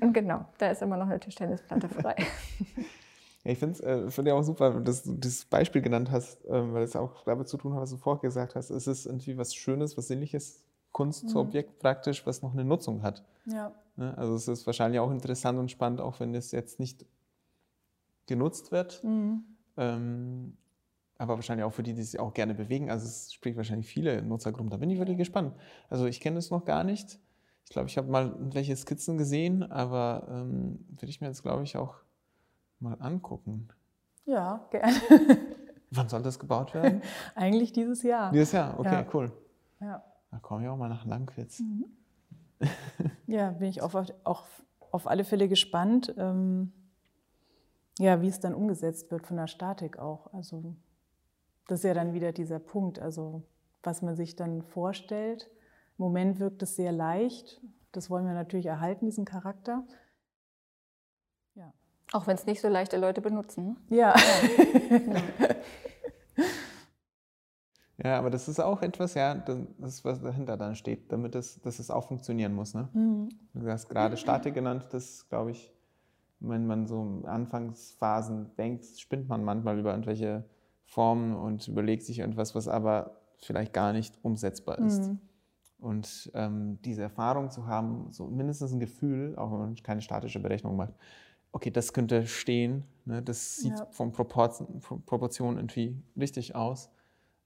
[0.00, 2.16] Und genau, da ist immer noch eine Tischtennisplatte frei.
[3.44, 6.44] Ja, ich finde es äh, find ja auch super, dass du das Beispiel genannt hast,
[6.48, 8.70] ähm, weil es auch damit zu tun hat, was du vorher gesagt hast.
[8.70, 13.24] Es ist irgendwie was Schönes, was Sinnliches, Kunstobjekt praktisch, was noch eine Nutzung hat.
[13.46, 13.72] Ja.
[13.96, 14.16] Ne?
[14.18, 17.06] Also es ist wahrscheinlich auch interessant und spannend, auch wenn es jetzt nicht
[18.26, 19.02] genutzt wird.
[19.04, 19.44] Mhm.
[19.76, 20.56] Ähm,
[21.16, 22.90] aber wahrscheinlich auch für die, die sich auch gerne bewegen.
[22.90, 24.70] Also es spricht wahrscheinlich viele Nutzergruppen.
[24.70, 25.54] Da bin ich wirklich gespannt.
[25.90, 27.18] Also ich kenne es noch gar nicht.
[27.64, 31.62] Ich glaube, ich habe mal welche Skizzen gesehen, aber ähm, würde ich mir jetzt, glaube
[31.62, 31.96] ich, auch
[32.80, 33.68] mal angucken.
[34.24, 34.92] Ja, gerne.
[35.90, 37.02] Wann soll das gebaut werden?
[37.34, 38.30] Eigentlich dieses Jahr.
[38.32, 39.06] Dieses Jahr, okay, Ja.
[39.12, 39.32] cool.
[39.80, 40.04] Ja.
[40.30, 41.62] Da komme ich auch mal nach Langwitz.
[43.26, 44.44] Ja, bin ich auch, auf- auch
[44.90, 46.72] auf alle Fälle gespannt, ähm,
[47.98, 50.32] ja, wie es dann umgesetzt wird von der Statik auch.
[50.34, 50.74] Also
[51.68, 53.44] das ist ja dann wieder dieser Punkt, also
[53.82, 55.48] was man sich dann vorstellt.
[55.96, 57.62] Im Moment wirkt es sehr leicht.
[57.92, 59.84] Das wollen wir natürlich erhalten, diesen Charakter.
[62.12, 62.18] Ja.
[62.18, 63.76] Auch wenn es nicht so leichte Leute benutzen.
[63.88, 64.14] Ja.
[68.02, 71.60] Ja, aber das ist auch etwas, ja, das ist, was dahinter dann steht, damit es,
[71.60, 72.72] dass es auch funktionieren muss.
[72.72, 72.88] Ne?
[72.94, 73.28] Mhm.
[73.52, 75.70] Du hast gerade Statik genannt, das glaube ich,
[76.40, 80.44] wenn man so in Anfangsphasen denkt, spinnt man manchmal über irgendwelche
[80.86, 85.08] Formen und überlegt sich irgendwas, was aber vielleicht gar nicht umsetzbar ist.
[85.08, 85.18] Mhm.
[85.78, 90.40] Und ähm, diese Erfahrung zu haben, so mindestens ein Gefühl, auch wenn man keine statische
[90.40, 90.94] Berechnung macht,
[91.52, 93.86] okay, das könnte stehen, ne, das sieht Ja.
[93.90, 96.90] von Proportion, Pro- Proportionen irgendwie richtig aus.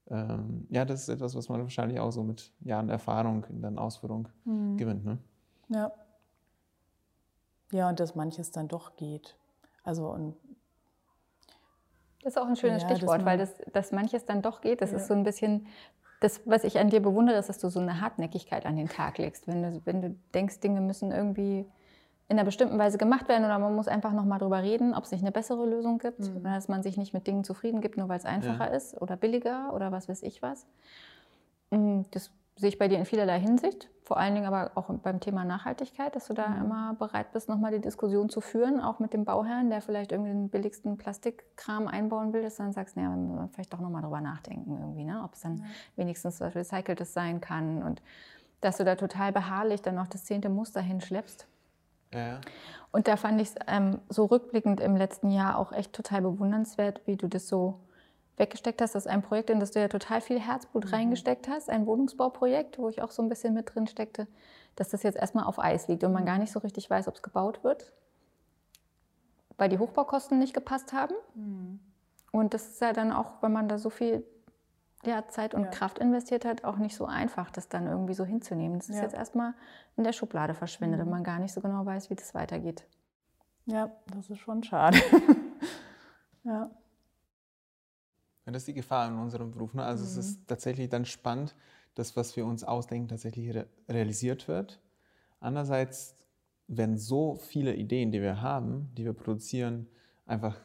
[0.07, 3.75] Ähm, ja, das ist etwas, was man wahrscheinlich auch so mit Jahren Erfahrung in der
[3.77, 4.77] Ausführung Mhm.
[4.77, 5.03] gewinnt.
[5.05, 5.17] Ne?
[5.69, 5.91] Ja.
[7.71, 9.35] Ja, und dass manches dann doch geht.
[9.83, 10.35] Also, und
[12.23, 14.81] Das ist auch ein schönes Ja, Stichwort, man- weil das, dass manches dann doch geht.
[14.81, 14.97] Das Ja.
[14.97, 15.67] ist so ein bisschen,
[16.21, 19.19] das, was ich an dir bewundere, ist, dass du so eine Hartnäckigkeit an den Tag
[19.19, 19.47] legst.
[19.47, 21.67] Wenn du, wenn du denkst, Dinge müssen irgendwie
[22.27, 25.11] in einer bestimmten Weise gemacht werden oder man muss einfach nochmal drüber reden, ob es
[25.11, 26.37] nicht eine bessere Lösung gibt Mhm.
[26.37, 29.15] oder dass man sich nicht mit Dingen zufrieden gibt, nur weil es einfacher ist oder
[29.15, 30.65] billiger oder was weiß ich was.
[31.69, 35.19] Mm, das sehe ich bei dir in vielerlei Hinsicht, vor allen Dingen aber auch beim
[35.19, 36.65] Thema Nachhaltigkeit, dass du da mhm.
[36.65, 40.31] immer bereit bist, nochmal die Diskussion zu führen, auch mit dem Bauherrn, der vielleicht irgendwie
[40.31, 44.77] den billigsten Plastikkram einbauen will, dass du dann sagst, naja, vielleicht doch nochmal drüber nachdenken
[44.79, 45.21] irgendwie, ne?
[45.23, 45.63] ob es dann ja.
[45.97, 48.01] wenigstens was Recyceltes sein kann und
[48.61, 51.47] dass du da total beharrlich dann noch das zehnte Muster hinschleppst.
[52.15, 52.41] Ja.
[52.91, 57.01] Und da fand ich es ähm, so rückblickend im letzten Jahr auch echt total bewundernswert,
[57.05, 57.81] wie du das so
[58.37, 58.95] weggesteckt hast.
[58.95, 60.91] Das ist ein Projekt, in das du ja total viel Herzblut mhm.
[60.91, 64.27] reingesteckt hast, ein Wohnungsbauprojekt, wo ich auch so ein bisschen mit drin steckte,
[64.75, 67.15] dass das jetzt erstmal auf Eis liegt und man gar nicht so richtig weiß, ob
[67.15, 67.91] es gebaut wird,
[69.57, 71.15] weil die Hochbaukosten nicht gepasst haben.
[71.33, 71.79] Mhm.
[72.31, 74.25] Und das ist ja dann auch, wenn man da so viel
[75.07, 75.69] ja, Zeit und ja.
[75.69, 78.79] Kraft investiert hat, auch nicht so einfach, das dann irgendwie so hinzunehmen.
[78.79, 79.03] Das ist ja.
[79.03, 79.53] jetzt erstmal
[79.97, 81.05] in der Schublade verschwindet mhm.
[81.05, 82.85] und man gar nicht so genau weiß, wie das weitergeht.
[83.65, 84.97] Ja, das ist schon schade.
[86.43, 86.69] ja.
[88.45, 89.73] Ja, das ist die Gefahr in unserem Beruf.
[89.73, 89.83] Ne?
[89.83, 90.09] Also mhm.
[90.09, 91.55] es ist tatsächlich dann spannend,
[91.95, 94.79] dass was wir uns ausdenken tatsächlich re realisiert wird.
[95.39, 96.15] Andererseits
[96.67, 99.87] werden so viele Ideen, die wir haben, die wir produzieren,
[100.25, 100.59] einfach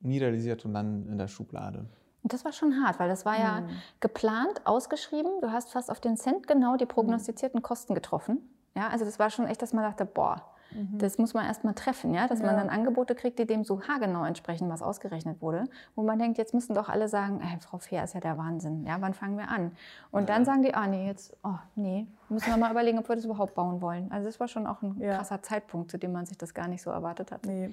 [0.00, 1.86] nie realisiert und dann in der Schublade.
[2.22, 3.70] Und das war schon hart, weil das war ja mhm.
[4.00, 5.40] geplant, ausgeschrieben.
[5.40, 8.38] Du hast fast auf den Cent genau die prognostizierten Kosten getroffen.
[8.74, 10.98] Ja, also das war schon echt, dass man dachte, boah, Mhm.
[10.98, 12.26] Das muss man erst mal treffen, ja?
[12.26, 12.46] dass ja.
[12.46, 15.64] man dann Angebote kriegt, die dem so haargenau entsprechen, was ausgerechnet wurde.
[15.94, 18.84] Wo man denkt, jetzt müssen doch alle sagen, hey, Frau Fehr ist ja der Wahnsinn,
[18.86, 19.72] ja, wann fangen wir an?
[20.10, 20.34] Und ja.
[20.34, 23.24] dann sagen die, ah nee, jetzt, oh nee, müssen wir mal überlegen, ob wir das
[23.24, 24.10] überhaupt bauen wollen.
[24.10, 25.16] Also das war schon auch ein ja.
[25.16, 27.46] krasser Zeitpunkt, zu dem man sich das gar nicht so erwartet hat.
[27.46, 27.70] Nee.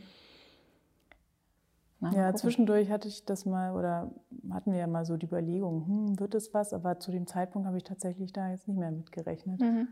[2.02, 4.12] Na, ja, zwischendurch hatte ich das mal oder
[4.52, 6.74] hatten wir ja mal so die Überlegung, hm, wird es was?
[6.74, 9.60] Aber zu dem Zeitpunkt habe ich tatsächlich da jetzt nicht mehr mitgerechnet.
[9.60, 9.88] Mhm.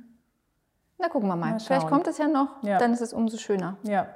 [0.97, 1.51] Na, gucken wir mal.
[1.51, 2.77] mal Vielleicht kommt es ja noch, ja.
[2.77, 3.77] dann ist es umso schöner.
[3.83, 4.07] Ja.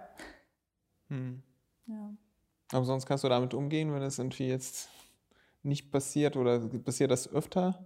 [1.09, 1.43] Hm.
[1.87, 2.13] ja.
[2.71, 4.89] Aber sonst kannst du damit umgehen, wenn es irgendwie jetzt
[5.61, 7.83] nicht passiert oder passiert das öfter?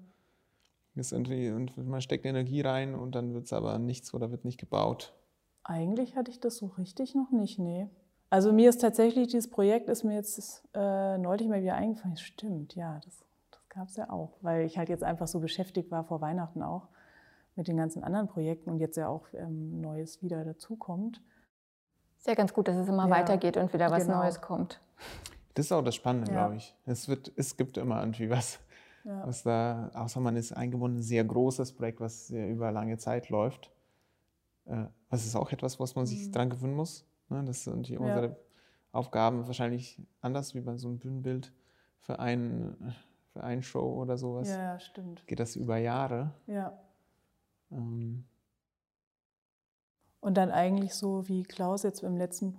[0.93, 4.45] Ist irgendwie, und man steckt Energie rein und dann wird es aber nichts oder wird
[4.45, 5.14] nicht gebaut.
[5.64, 7.89] Eigentlich hatte ich das so richtig noch nicht, nee.
[8.30, 12.17] Also mir ist tatsächlich, dieses Projekt ist mir jetzt äh, neulich mal wieder eingefallen.
[12.17, 15.91] Stimmt, ja, das, das gab es ja auch, weil ich halt jetzt einfach so beschäftigt
[15.91, 16.88] war vor Weihnachten auch
[17.55, 21.21] mit den ganzen anderen Projekten und jetzt ja auch ähm, Neues wieder dazukommt.
[22.17, 24.19] Ist ja ganz gut, dass es immer ja, weitergeht und wieder was genau.
[24.19, 24.82] Neues kommt.
[25.53, 26.38] Das ist auch das Spannende, ja.
[26.38, 26.76] glaube ich.
[26.86, 28.59] Es, wird, es gibt immer irgendwie was,
[29.05, 29.26] ja.
[29.26, 33.71] was da, außer man ist eingebunden, ein sehr großes Projekt, was über lange Zeit läuft.
[34.65, 36.32] Äh, das ist auch etwas, was man sich mhm.
[36.34, 37.05] dran gewöhnen muss.
[37.30, 37.43] Ne?
[37.45, 38.38] Das sind die, unsere
[38.91, 41.51] Aufgaben wahrscheinlich anders wie bei so einem Bühnenbild
[41.99, 42.95] für, ein,
[43.34, 44.49] für eine Show oder sowas.
[44.49, 45.26] Ja, stimmt.
[45.28, 46.32] Geht das über Jahre.
[46.47, 46.80] Ja.
[47.71, 48.26] Ähm.
[50.21, 52.57] Und dann eigentlich so, wie Klaus jetzt im letzten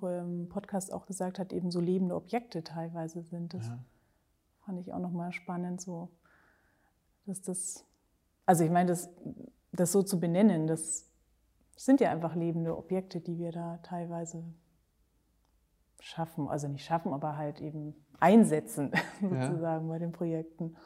[0.48, 3.54] Podcast auch gesagt hat, eben so lebende Objekte teilweise sind.
[3.54, 3.78] Das ja.
[4.64, 6.10] fand ich auch nochmal spannend, so,
[7.24, 7.84] dass das,
[8.44, 9.10] also ich meine, das,
[9.72, 11.10] das so zu benennen, das
[11.84, 14.42] sind ja einfach lebende Objekte, die wir da teilweise
[16.00, 19.92] schaffen, also nicht schaffen, aber halt eben einsetzen, sozusagen ja.
[19.92, 20.76] bei den Projekten.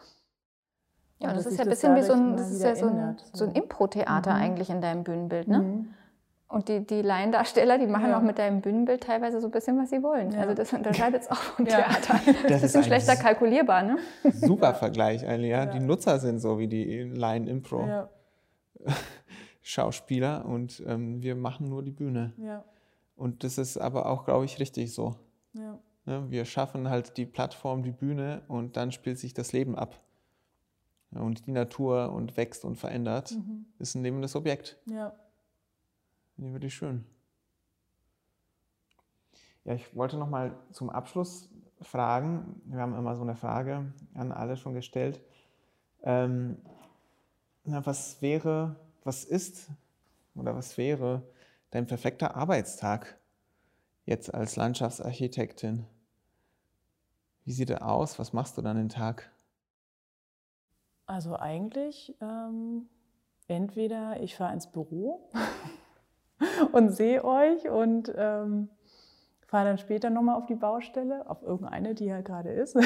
[1.18, 3.16] Ja, und das ist ja ein bisschen wie so ein, das ist ja so ein,
[3.32, 4.40] so ein Impro-Theater mhm.
[4.40, 5.58] eigentlich in deinem Bühnenbild, ne?
[5.58, 5.94] Mhm.
[6.48, 8.18] Und die, die Laiendarsteller, die machen ja.
[8.18, 10.32] auch mit deinem Bühnenbild teilweise so ein bisschen, was sie wollen.
[10.32, 10.40] Ja.
[10.40, 12.14] Also das unterscheidet es auch vom Theater.
[12.24, 13.98] Das, ist ein bisschen schlechter kalkulierbar, ne?
[14.32, 15.66] Super Vergleich eigentlich, ja.
[15.66, 18.08] Die Nutzer sind so wie die Laien-Impro.
[19.62, 22.32] Schauspieler und ähm, wir machen nur die Bühne.
[22.38, 22.64] Ja.
[23.16, 25.16] Und das ist aber auch, glaube ich, richtig so.
[25.52, 25.78] Ja.
[26.06, 30.00] Ne, wir schaffen halt die Plattform, die Bühne und dann spielt sich das Leben ab
[31.10, 33.66] und die Natur und wächst und verändert, mhm.
[33.78, 34.78] ist ein lebendes Objekt.
[34.86, 35.12] Ja.
[36.34, 37.04] Finde ich wirklich schön.
[39.64, 41.50] Ja, ich wollte noch mal zum Abschluss
[41.82, 42.62] fragen.
[42.64, 45.20] Wir haben immer so eine Frage an alle schon gestellt.
[46.02, 46.56] Ähm,
[47.64, 49.70] na, was wäre, was ist
[50.34, 51.22] oder was wäre
[51.70, 53.18] dein perfekter Arbeitstag
[54.04, 55.86] jetzt als Landschaftsarchitektin?
[57.44, 58.18] Wie sieht er aus?
[58.18, 59.30] Was machst du dann den Tag?
[61.06, 62.88] Also eigentlich ähm,
[63.48, 65.28] entweder ich fahre ins Büro
[66.72, 68.68] und sehe euch und ähm,
[69.46, 72.78] fahre dann später nochmal auf die Baustelle, auf irgendeine, die ja gerade ist.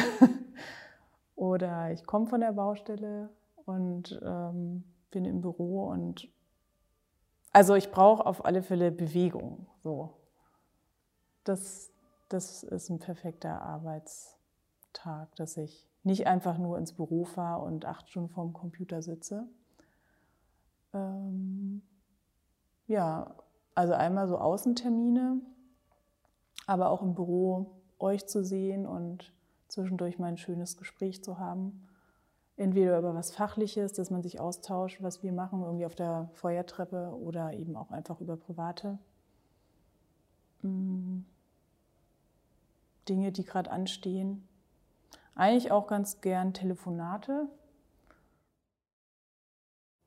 [1.37, 3.29] Oder ich komme von der Baustelle
[3.67, 4.85] und ähm,
[5.15, 6.29] bin im Büro und
[7.53, 9.69] also ich brauche auf alle Fälle Bewegung.
[9.85, 10.13] So.
[11.45, 11.93] Das,
[12.29, 18.11] das ist ein perfekter Arbeitstag, dass ich nicht einfach nur ins Büro fahre und acht
[18.11, 19.47] Stunden vorm Computer sitze.
[20.93, 21.83] Ähm,
[22.89, 23.37] ja,
[23.77, 25.41] also einmal so Außentermine,
[26.67, 29.33] aber auch im Büro euch zu sehen und
[29.69, 31.87] zwischendurch mal ein schönes Gespräch zu haben.
[32.57, 37.13] Entweder über was Fachliches, dass man sich austauscht, was wir machen, irgendwie auf der Feuertreppe
[37.21, 38.99] oder eben auch einfach über private
[40.63, 41.21] mm,
[43.09, 44.47] Dinge, die gerade anstehen.
[45.35, 47.49] Eigentlich auch ganz gern Telefonate.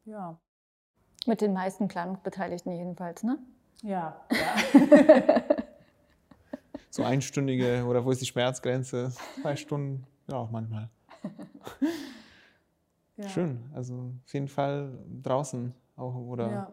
[0.05, 0.39] Ja.
[1.25, 3.37] Mit den meisten Planungsbeteiligten jedenfalls, ne?
[3.83, 5.43] Ja, ja.
[6.97, 9.11] So einstündige oder wo ist die Schmerzgrenze?
[9.43, 10.89] Zwei Stunden, ja auch manchmal.
[13.17, 13.27] ja.
[13.29, 13.69] Schön.
[13.73, 16.71] Also auf jeden Fall draußen auch oder Ja.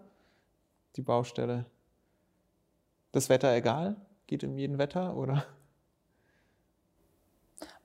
[0.96, 1.66] die Baustelle.
[3.12, 3.96] Das Wetter egal?
[4.26, 5.44] Geht in jedem Wetter oder?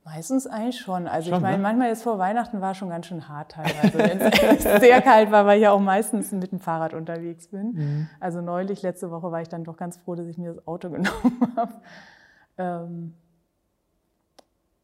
[0.06, 1.08] Meistens eigentlich schon.
[1.08, 1.64] Also Schon, ich meine, ne?
[1.64, 3.98] manchmal jetzt vor Weihnachten war schon ganz schön hart teilweise.
[4.00, 4.20] Wenn
[4.58, 8.08] es sehr kalt war, weil ich ja auch meistens mit dem Fahrrad unterwegs bin.
[8.20, 10.90] Also neulich, letzte Woche, war ich dann doch ganz froh, dass ich mir das Auto
[10.90, 11.74] genommen habe.
[12.58, 13.14] Ähm,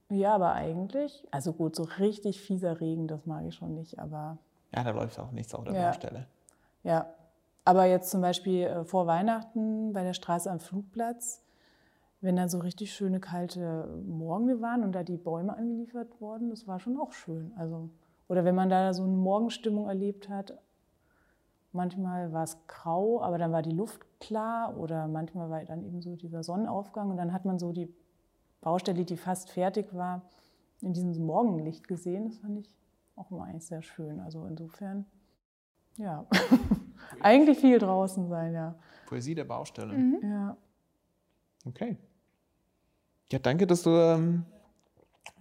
[0.09, 4.37] ja, aber eigentlich, also gut, so richtig fieser Regen, das mag ich schon nicht, aber
[4.75, 5.87] Ja, da läuft auch nichts auf der Ja.
[5.87, 6.27] Baustelle.
[6.83, 7.07] ja.
[7.67, 11.41] Aber jetzt zum Beispiel äh, vor Weihnachten bei der Straße am Flugplatz,
[12.21, 16.67] wenn da so richtig schöne kalte Morgen waren und da die Bäume angeliefert wurden, das
[16.67, 17.53] war schon auch schön.
[17.57, 17.89] Also,
[18.27, 20.59] oder wenn man da so eine Morgenstimmung erlebt hat,
[21.71, 26.01] manchmal war es grau, aber dann war die Luft klar oder manchmal war dann eben
[26.01, 27.93] so dieser Sonnenaufgang und dann hat man so die
[28.65, 30.23] Baustelle, die fast fertig war,
[30.81, 32.25] in diesem Morgenlicht gesehen.
[32.29, 32.69] Das fand ich
[33.15, 34.19] auch immer eigentlich sehr schön.
[34.19, 35.05] Also insofern,
[35.97, 36.25] ja,
[37.21, 38.75] eigentlich viel draußen sein, ja.
[39.05, 39.93] Poesie der Baustelle.
[39.93, 40.19] Mhm.
[40.23, 40.57] Ja,
[41.67, 41.97] Okay.
[43.31, 44.45] Ja, danke, dass du ähm,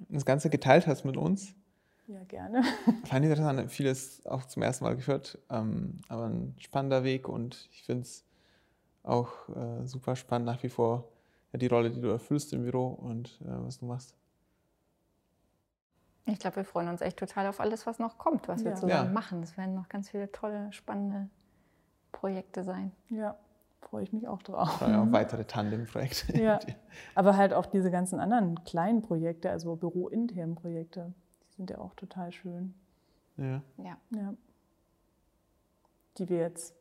[0.09, 1.55] das Ganze geteilt hast mit uns.
[2.07, 2.63] ja gerne.
[3.05, 7.69] Fand ich interessant, vieles auch zum ersten Mal gehört, ähm, aber ein spannender Weg und
[7.73, 8.25] ich finde es
[9.03, 11.09] auch äh, super spannend nach wie vor
[11.59, 14.15] die Rolle, die du erfüllst im Büro und äh, was du machst.
[16.27, 18.77] Ich glaube, wir freuen uns echt total auf alles, was noch kommt, was wir Ja.
[18.77, 19.13] zusammen Ja.
[19.13, 19.43] machen.
[19.43, 21.29] Es werden noch ganz viele tolle, spannende
[22.13, 22.93] Projekte sein.
[23.11, 23.37] Ja,
[23.83, 24.69] freue ich mich auch drauf.
[24.71, 26.41] Ich freue mich auf weitere Tandem-Projekte.
[26.41, 26.59] Ja.
[27.15, 31.13] Aber halt auch diese ganzen anderen kleinen Projekte, also bürointernen Projekte,
[31.51, 32.75] die sind ja auch total schön.
[33.37, 33.61] ja.
[33.77, 33.97] Ja.
[34.11, 34.35] Ja.
[36.17, 36.75] Die wir jetzt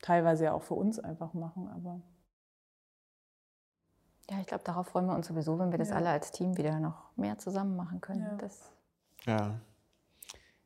[0.00, 2.00] teilweise ja auch für uns einfach machen, aber
[4.30, 5.96] Ja, ich glaube, darauf freuen wir uns sowieso, wenn wir das Ja.
[5.96, 8.22] alle als Team wieder noch mehr zusammen machen können.
[8.22, 8.36] Ja.
[8.36, 8.70] Das,
[9.26, 9.54] ja.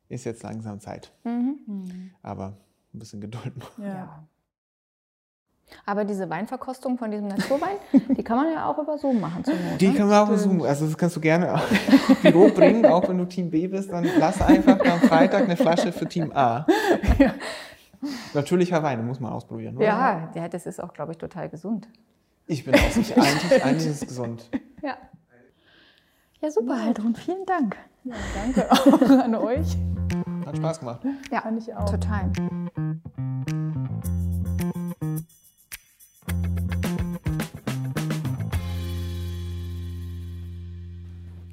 [0.08, 2.10] Ist jetzt langsam Zeit, mhm.
[2.22, 2.56] aber
[2.92, 3.78] ein bisschen Geduld noch.
[3.78, 3.86] ja.
[3.86, 4.24] ja.
[5.86, 7.76] Aber diese Weinverkostung von diesem Naturwein,
[8.16, 9.80] die kann man ja auch über Zoom machen zur Not.
[9.80, 9.94] Die ne?
[9.94, 10.62] können wir auch versuchen.
[10.64, 13.90] Also das kannst du gerne auch ins Büro bringen, auch wenn du Team B bist,
[13.90, 16.66] dann lass einfach am Freitag eine Flasche für Team A.
[18.34, 19.76] Natürlicher Wein, den muss man ausprobieren.
[19.76, 19.86] Oder?
[19.86, 21.88] Ja, ja, das ist auch, glaube ich, total gesund.
[22.52, 23.16] Ich bin auch sicher.
[23.16, 24.50] Eigentlich, eigentlich ist es gesund.
[24.82, 24.98] Ja.
[26.40, 27.76] Ja, super, Heidrun, vielen Dank.
[28.02, 29.76] ja, danke auch an euch.
[30.44, 31.00] Hat Spaß gemacht.
[31.30, 31.88] Ja, Fand ich auch.
[31.88, 32.32] total.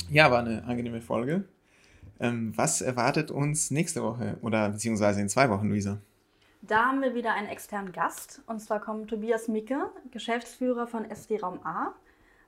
[0.09, 1.43] Ja, war eine angenehme Folge.
[2.19, 5.99] Ähm, was erwartet uns nächste Woche oder beziehungsweise in zwei Wochen, Luisa?
[6.61, 8.41] Da haben wir wieder einen externen Gast.
[8.47, 11.93] Und zwar kommt Tobias Micke, Geschäftsführer von SD Raum A.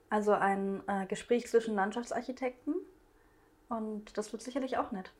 [0.09, 2.75] Also ein äh, Gespräch zwischen Landschaftsarchitekten.
[3.69, 5.13] Und das wird sicherlich auch nett.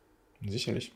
[0.46, 0.92] Sicherlich.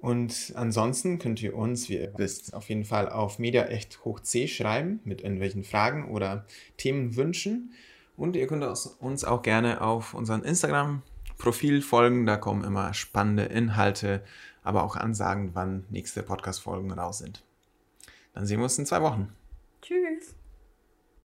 [0.00, 4.48] Und ansonsten könnt ihr uns, wie ihr wisst, auf jeden Fall auf Mediaecht hoch C
[4.48, 6.46] schreiben mit irgendwelchen Fragen oder
[6.78, 7.74] Themenwünschen.
[8.16, 12.24] Und ihr könnt uns auch gerne auf unseren Instagram-Profil folgen.
[12.24, 14.24] Da kommen immer spannende Inhalte,
[14.62, 17.44] aber auch ansagen, wann nächste Podcast-Folgen raus sind.
[18.34, 19.32] Dann sehen wir uns in zwei Wochen.
[19.82, 20.34] Tschüss.